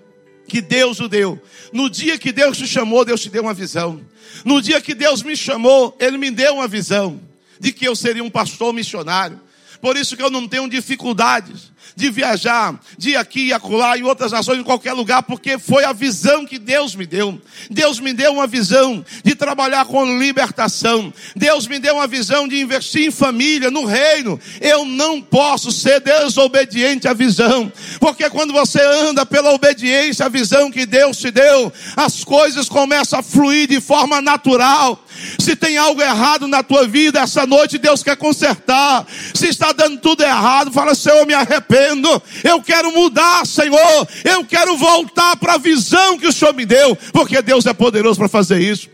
que 0.47 0.61
Deus 0.61 1.01
o 1.01 1.09
deu. 1.09 1.40
No 1.72 1.88
dia 1.88 2.18
que 2.18 2.32
Deus 2.32 2.59
te 2.59 2.66
chamou, 2.66 3.05
Deus 3.05 3.20
te 3.20 3.30
deu 3.30 3.42
uma 3.42 3.55
visão. 3.55 4.01
No 4.45 4.61
dia 4.61 4.80
que 4.80 4.95
Deus 4.95 5.22
me 5.22 5.36
chamou, 5.36 5.97
Ele 6.01 6.18
me 6.18 6.30
deu 6.30 6.55
uma 6.55 6.68
visão 6.68 7.20
de 7.59 7.72
que 7.72 7.86
eu 7.86 7.97
seria 7.97 8.22
um 8.22 8.30
pastor 8.30 8.72
missionário. 8.72 9.40
Por 9.80 9.97
isso 9.97 10.16
que 10.16 10.22
eu 10.22 10.30
não 10.30 10.49
tenho 10.49 10.68
dificuldades 10.68 11.72
de 11.97 12.11
viajar, 12.11 12.78
de 12.99 13.16
aqui 13.16 13.47
e 13.47 13.53
acolá, 13.53 13.97
em 13.97 14.03
outras 14.03 14.32
nações, 14.32 14.59
em 14.59 14.64
qualquer 14.64 14.92
lugar, 14.92 15.22
porque 15.22 15.59
foi 15.59 15.84
a 15.84 15.92
visão 15.92 16.45
que 16.45 16.59
Deus 16.59 16.95
me 16.95 17.07
deu. 17.07 17.40
Deus 17.70 18.01
me 18.01 18.12
deu 18.12 18.32
uma 18.32 18.47
visão 18.47 19.05
de 19.22 19.34
trabalhar 19.34 19.84
com 19.84 20.18
libertação. 20.18 21.12
Deus 21.36 21.66
me 21.66 21.78
deu 21.78 21.95
uma 21.95 22.07
visão 22.07 22.49
de 22.49 22.61
investir 22.61 23.07
em 23.07 23.11
família, 23.11 23.70
no 23.70 23.84
reino. 23.84 24.40
Eu 24.61 24.84
não 24.84 25.20
posso 25.20 25.70
ser 25.70 26.01
desobediente 26.01 27.07
à 27.07 27.12
visão, 27.12 27.72
porque 28.01 28.28
quando 28.30 28.53
você 28.53 28.80
anda 28.80 29.24
pela 29.24 29.53
obediência 29.53 30.26
à 30.26 30.28
visão 30.28 30.70
que 30.70 30.86
Deus 30.86 31.18
te 31.18 31.30
deu, 31.30 31.72
as 31.97 32.24
coisas 32.24 32.68
começam 32.68 33.18
a 33.18 33.22
fluir 33.22 33.68
de 33.68 33.80
forma 33.80 34.20
natural. 34.20 35.03
Se 35.38 35.54
tem 35.56 35.76
algo 35.76 36.00
errado 36.00 36.46
na 36.46 36.62
tua 36.62 36.86
vida, 36.86 37.20
essa 37.20 37.46
noite 37.46 37.78
Deus 37.78 38.02
quer 38.02 38.16
consertar. 38.16 39.06
Se 39.34 39.48
está 39.48 39.72
dando 39.72 40.00
tudo 40.00 40.22
errado, 40.22 40.72
fala, 40.72 40.94
Senhor, 40.94 41.26
me 41.26 41.34
arrependo. 41.34 42.22
Eu 42.42 42.62
quero 42.62 42.92
mudar, 42.92 43.46
Senhor. 43.46 44.08
Eu 44.24 44.44
quero 44.44 44.76
voltar 44.76 45.36
para 45.36 45.54
a 45.54 45.58
visão 45.58 46.18
que 46.18 46.26
o 46.26 46.32
Senhor 46.32 46.54
me 46.54 46.66
deu, 46.66 46.96
porque 47.12 47.40
Deus 47.42 47.66
é 47.66 47.72
poderoso 47.72 48.18
para 48.18 48.28
fazer 48.28 48.60
isso. 48.60 48.88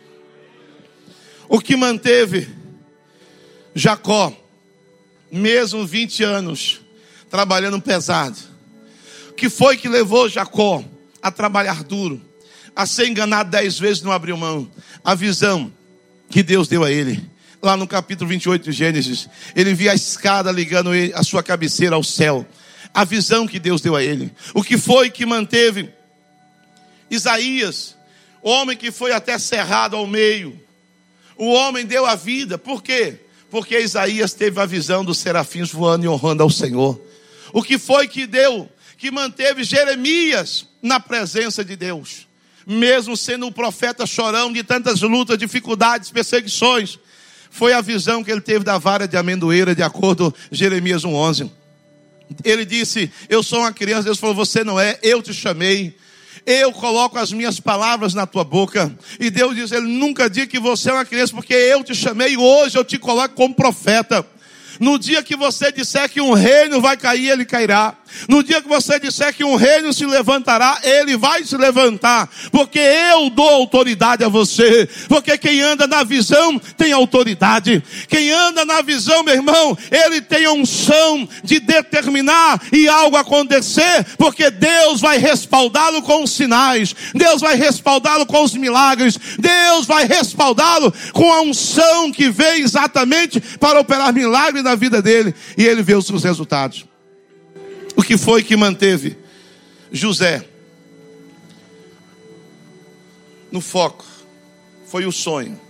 O 1.48 1.58
que 1.60 1.76
manteve 1.76 2.48
Jacó, 3.74 4.32
mesmo 5.30 5.86
20 5.86 6.22
anos, 6.22 6.80
trabalhando 7.28 7.80
pesado. 7.80 8.36
O 9.30 9.32
que 9.32 9.48
foi 9.48 9.76
que 9.76 9.88
levou 9.88 10.28
Jacó 10.28 10.84
a 11.22 11.30
trabalhar 11.30 11.82
duro, 11.84 12.20
a 12.74 12.86
ser 12.86 13.08
enganado 13.08 13.50
dez 13.50 13.78
vezes, 13.78 14.02
não 14.02 14.12
abriu 14.12 14.36
mão? 14.36 14.70
A 15.04 15.14
visão 15.14 15.72
que 16.30 16.42
Deus 16.42 16.68
deu 16.68 16.84
a 16.84 16.90
ele. 16.90 17.28
Lá 17.60 17.76
no 17.76 17.86
capítulo 17.86 18.30
28 18.30 18.64
de 18.64 18.72
Gênesis, 18.72 19.28
ele 19.54 19.74
via 19.74 19.92
a 19.92 19.94
escada 19.94 20.50
ligando 20.50 20.90
a 21.14 21.22
sua 21.22 21.42
cabeceira 21.42 21.96
ao 21.96 22.02
céu. 22.02 22.46
A 22.94 23.04
visão 23.04 23.46
que 23.46 23.58
Deus 23.58 23.82
deu 23.82 23.94
a 23.94 24.02
ele. 24.02 24.32
O 24.54 24.62
que 24.62 24.78
foi 24.78 25.10
que 25.10 25.26
manteve 25.26 25.90
Isaías, 27.10 27.96
homem 28.42 28.76
que 28.76 28.90
foi 28.90 29.12
até 29.12 29.38
cerrado 29.38 29.96
ao 29.96 30.06
meio. 30.06 30.58
O 31.36 31.52
homem 31.52 31.84
deu 31.84 32.06
a 32.06 32.14
vida. 32.14 32.56
Por 32.56 32.82
quê? 32.82 33.18
Porque 33.50 33.78
Isaías 33.78 34.32
teve 34.32 34.60
a 34.60 34.66
visão 34.66 35.04
dos 35.04 35.18
serafins 35.18 35.70
voando 35.70 36.04
e 36.04 36.08
honrando 36.08 36.42
ao 36.42 36.50
Senhor. 36.50 37.00
O 37.52 37.62
que 37.62 37.78
foi 37.78 38.06
que 38.06 38.26
deu, 38.26 38.70
que 38.96 39.10
manteve 39.10 39.64
Jeremias 39.64 40.66
na 40.80 41.00
presença 41.00 41.64
de 41.64 41.74
Deus? 41.74 42.29
Mesmo 42.66 43.16
sendo 43.16 43.46
um 43.46 43.52
profeta 43.52 44.06
chorão 44.06 44.52
de 44.52 44.62
tantas 44.62 45.00
lutas, 45.02 45.38
dificuldades, 45.38 46.10
perseguições, 46.10 46.98
foi 47.50 47.72
a 47.72 47.80
visão 47.80 48.22
que 48.22 48.30
ele 48.30 48.40
teve 48.40 48.64
da 48.64 48.78
vara 48.78 49.08
de 49.08 49.16
amendoeira, 49.16 49.74
de 49.74 49.82
acordo 49.82 50.30
com 50.30 50.38
Jeremias 50.52 51.02
1,11. 51.02 51.50
Ele 52.44 52.64
disse: 52.64 53.10
Eu 53.28 53.42
sou 53.42 53.60
uma 53.60 53.72
criança. 53.72 54.04
Deus 54.04 54.18
falou: 54.18 54.36
Você 54.36 54.62
não 54.62 54.78
é, 54.78 54.98
eu 55.02 55.20
te 55.20 55.34
chamei. 55.34 55.96
Eu 56.46 56.72
coloco 56.72 57.18
as 57.18 57.32
minhas 57.32 57.60
palavras 57.60 58.14
na 58.14 58.26
tua 58.26 58.44
boca. 58.44 58.94
E 59.18 59.30
Deus 59.30 59.54
diz: 59.56 59.72
Ele 59.72 59.88
nunca 59.88 60.30
diz 60.30 60.46
que 60.46 60.58
você 60.58 60.90
é 60.90 60.92
uma 60.92 61.04
criança, 61.04 61.34
porque 61.34 61.52
eu 61.52 61.82
te 61.82 61.94
chamei. 61.94 62.36
Hoje 62.36 62.78
eu 62.78 62.84
te 62.84 62.98
coloco 62.98 63.34
como 63.34 63.54
profeta. 63.54 64.24
No 64.80 64.98
dia 64.98 65.22
que 65.22 65.36
você 65.36 65.70
disser 65.70 66.08
que 66.08 66.22
um 66.22 66.32
reino 66.32 66.80
vai 66.80 66.96
cair, 66.96 67.28
ele 67.28 67.44
cairá. 67.44 67.94
No 68.28 68.42
dia 68.42 68.60
que 68.60 68.68
você 68.68 68.98
disser 68.98 69.34
que 69.34 69.44
um 69.44 69.54
reino 69.54 69.92
se 69.92 70.04
levantará, 70.06 70.80
ele 70.82 71.16
vai 71.16 71.44
se 71.44 71.56
levantar, 71.56 72.28
porque 72.50 72.78
eu 72.78 73.30
dou 73.30 73.48
autoridade 73.48 74.24
a 74.24 74.28
você. 74.28 74.88
Porque 75.06 75.36
quem 75.38 75.60
anda 75.60 75.86
na 75.86 76.02
visão 76.02 76.58
tem 76.76 76.92
autoridade. 76.92 77.82
Quem 78.08 78.30
anda 78.30 78.64
na 78.64 78.82
visão, 78.82 79.22
meu 79.22 79.34
irmão, 79.34 79.76
ele 79.90 80.20
tem 80.20 80.46
a 80.46 80.52
unção 80.52 81.28
de 81.44 81.60
determinar 81.60 82.60
e 82.72 82.88
algo 82.88 83.16
acontecer, 83.16 84.04
porque 84.16 84.50
Deus 84.50 85.00
vai 85.00 85.18
respaldá-lo 85.18 86.02
com 86.02 86.24
os 86.24 86.30
sinais, 86.30 86.94
Deus 87.14 87.40
vai 87.40 87.54
respaldá-lo 87.54 88.26
com 88.26 88.42
os 88.42 88.54
milagres, 88.54 89.18
Deus 89.38 89.86
vai 89.86 90.06
respaldá-lo 90.06 90.92
com 91.12 91.32
a 91.32 91.42
unção 91.42 92.10
que 92.10 92.30
vem 92.30 92.62
exatamente 92.62 93.40
para 93.58 93.80
operar 93.80 94.12
milagres 94.12 94.64
na 94.64 94.69
vida 94.76 95.00
dele 95.00 95.34
e 95.56 95.64
ele 95.64 95.82
vê 95.82 95.94
os 95.94 96.06
seus 96.06 96.24
resultados. 96.24 96.86
O 97.96 98.02
que 98.02 98.16
foi 98.16 98.42
que 98.42 98.56
manteve 98.56 99.16
José 99.92 100.44
no 103.50 103.60
foco? 103.60 104.04
Foi 104.86 105.06
o 105.06 105.12
sonho. 105.12 105.60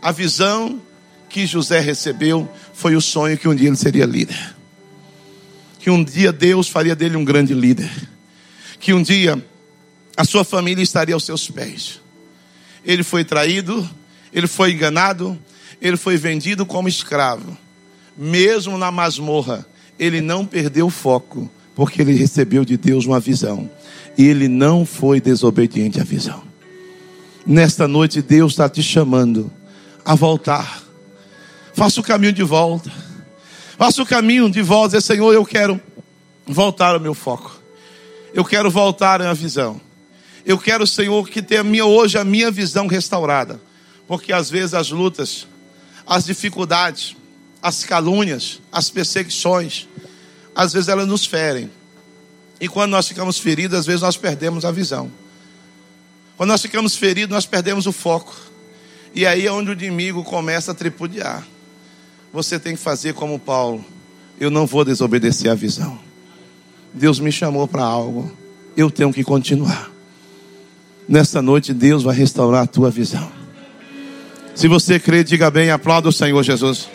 A 0.00 0.12
visão 0.12 0.80
que 1.28 1.46
José 1.46 1.80
recebeu 1.80 2.48
foi 2.72 2.94
o 2.94 3.00
sonho 3.00 3.36
que 3.36 3.48
um 3.48 3.54
dia 3.54 3.68
ele 3.68 3.76
seria 3.76 4.06
líder. 4.06 4.54
Que 5.78 5.90
um 5.90 6.02
dia 6.02 6.32
Deus 6.32 6.68
faria 6.68 6.94
dele 6.94 7.16
um 7.16 7.24
grande 7.24 7.52
líder. 7.54 7.90
Que 8.78 8.92
um 8.92 9.02
dia 9.02 9.44
a 10.16 10.24
sua 10.24 10.44
família 10.44 10.82
estaria 10.82 11.14
aos 11.14 11.24
seus 11.24 11.50
pés. 11.50 12.00
Ele 12.84 13.02
foi 13.02 13.24
traído, 13.24 13.88
ele 14.32 14.46
foi 14.46 14.72
enganado, 14.72 15.38
ele 15.80 15.96
foi 15.96 16.16
vendido 16.16 16.64
como 16.64 16.88
escravo. 16.88 17.56
Mesmo 18.16 18.78
na 18.78 18.90
masmorra, 18.90 19.66
ele 19.98 20.20
não 20.20 20.46
perdeu 20.46 20.86
o 20.86 20.90
foco 20.90 21.50
porque 21.74 22.00
ele 22.00 22.14
recebeu 22.14 22.64
de 22.64 22.76
Deus 22.76 23.04
uma 23.04 23.18
visão. 23.18 23.68
E 24.16 24.24
ele 24.24 24.46
não 24.46 24.86
foi 24.86 25.20
desobediente 25.20 26.00
à 26.00 26.04
visão. 26.04 26.42
Nesta 27.44 27.88
noite, 27.88 28.22
Deus 28.22 28.52
está 28.52 28.68
te 28.68 28.82
chamando 28.82 29.50
a 30.04 30.14
voltar. 30.14 30.82
Faça 31.74 32.00
o 32.00 32.04
caminho 32.04 32.32
de 32.32 32.44
volta. 32.44 32.90
Faça 33.76 34.00
o 34.00 34.06
caminho 34.06 34.48
de 34.48 34.62
volta. 34.62 34.96
Dizer, 34.96 35.14
Senhor, 35.14 35.32
eu 35.32 35.44
quero 35.44 35.80
voltar 36.46 36.94
ao 36.94 37.00
meu 37.00 37.14
foco. 37.14 37.60
Eu 38.32 38.44
quero 38.44 38.70
voltar 38.70 39.20
à 39.20 39.32
visão. 39.34 39.80
Eu 40.46 40.58
quero, 40.58 40.86
Senhor, 40.86 41.28
que 41.28 41.42
tenha 41.42 41.64
minha, 41.64 41.84
hoje 41.84 42.16
a 42.16 42.24
minha 42.24 42.50
visão 42.50 42.86
restaurada. 42.86 43.60
Porque 44.06 44.32
às 44.32 44.48
vezes 44.48 44.74
as 44.74 44.90
lutas, 44.90 45.46
as 46.06 46.26
dificuldades, 46.26 47.16
as 47.64 47.82
calúnias, 47.82 48.60
as 48.70 48.90
perseguições, 48.90 49.88
às 50.54 50.74
vezes 50.74 50.86
elas 50.86 51.08
nos 51.08 51.24
ferem. 51.24 51.70
E 52.60 52.68
quando 52.68 52.90
nós 52.90 53.08
ficamos 53.08 53.38
feridos, 53.38 53.78
às 53.78 53.86
vezes 53.86 54.02
nós 54.02 54.18
perdemos 54.18 54.66
a 54.66 54.70
visão. 54.70 55.10
Quando 56.36 56.50
nós 56.50 56.60
ficamos 56.60 56.94
feridos, 56.94 57.34
nós 57.34 57.46
perdemos 57.46 57.86
o 57.86 57.92
foco. 57.92 58.36
E 59.14 59.24
aí 59.24 59.46
é 59.46 59.50
onde 59.50 59.70
o 59.70 59.72
inimigo 59.72 60.22
começa 60.22 60.72
a 60.72 60.74
tripudiar. 60.74 61.42
Você 62.34 62.58
tem 62.58 62.76
que 62.76 62.82
fazer 62.82 63.14
como 63.14 63.38
Paulo. 63.38 63.82
Eu 64.38 64.50
não 64.50 64.66
vou 64.66 64.84
desobedecer 64.84 65.50
a 65.50 65.54
visão. 65.54 65.98
Deus 66.92 67.18
me 67.18 67.32
chamou 67.32 67.66
para 67.66 67.82
algo. 67.82 68.30
Eu 68.76 68.90
tenho 68.90 69.10
que 69.10 69.24
continuar. 69.24 69.90
Nesta 71.08 71.40
noite, 71.40 71.72
Deus 71.72 72.02
vai 72.02 72.14
restaurar 72.14 72.64
a 72.64 72.66
tua 72.66 72.90
visão. 72.90 73.32
Se 74.54 74.68
você 74.68 75.00
crê, 75.00 75.24
diga 75.24 75.50
bem, 75.50 75.70
aplauda 75.70 76.10
o 76.10 76.12
Senhor 76.12 76.42
Jesus. 76.42 76.90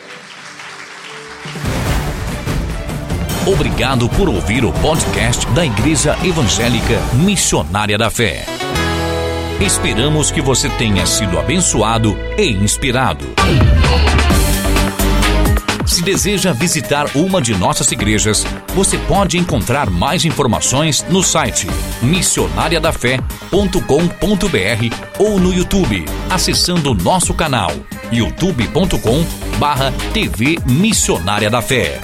Obrigado 3.45 4.09
por 4.09 4.29
ouvir 4.29 4.65
o 4.65 4.71
podcast 4.73 5.45
da 5.47 5.65
Igreja 5.65 6.15
Evangélica 6.23 6.99
Missionária 7.13 7.97
da 7.97 8.09
Fé. 8.09 8.45
Esperamos 9.59 10.29
que 10.29 10.41
você 10.41 10.69
tenha 10.69 11.05
sido 11.05 11.39
abençoado 11.39 12.17
e 12.37 12.51
inspirado. 12.51 13.25
Se 15.85 16.03
Deseja 16.03 16.53
visitar 16.53 17.07
uma 17.15 17.41
de 17.41 17.55
nossas 17.55 17.91
igrejas? 17.91 18.45
Você 18.75 18.97
pode 18.99 19.37
encontrar 19.37 19.89
mais 19.89 20.23
informações 20.23 21.03
no 21.09 21.23
site 21.23 21.67
missionariadafé.com.br 22.01 24.95
ou 25.17 25.39
no 25.39 25.51
YouTube, 25.51 26.05
acessando 26.29 26.93
nosso 26.93 27.33
canal 27.33 27.71
youtube.com 28.11 29.25
barra 29.57 29.91
TV 30.13 30.59
Missionária 30.65 31.49
da 31.49 31.61
Fé. 31.61 31.99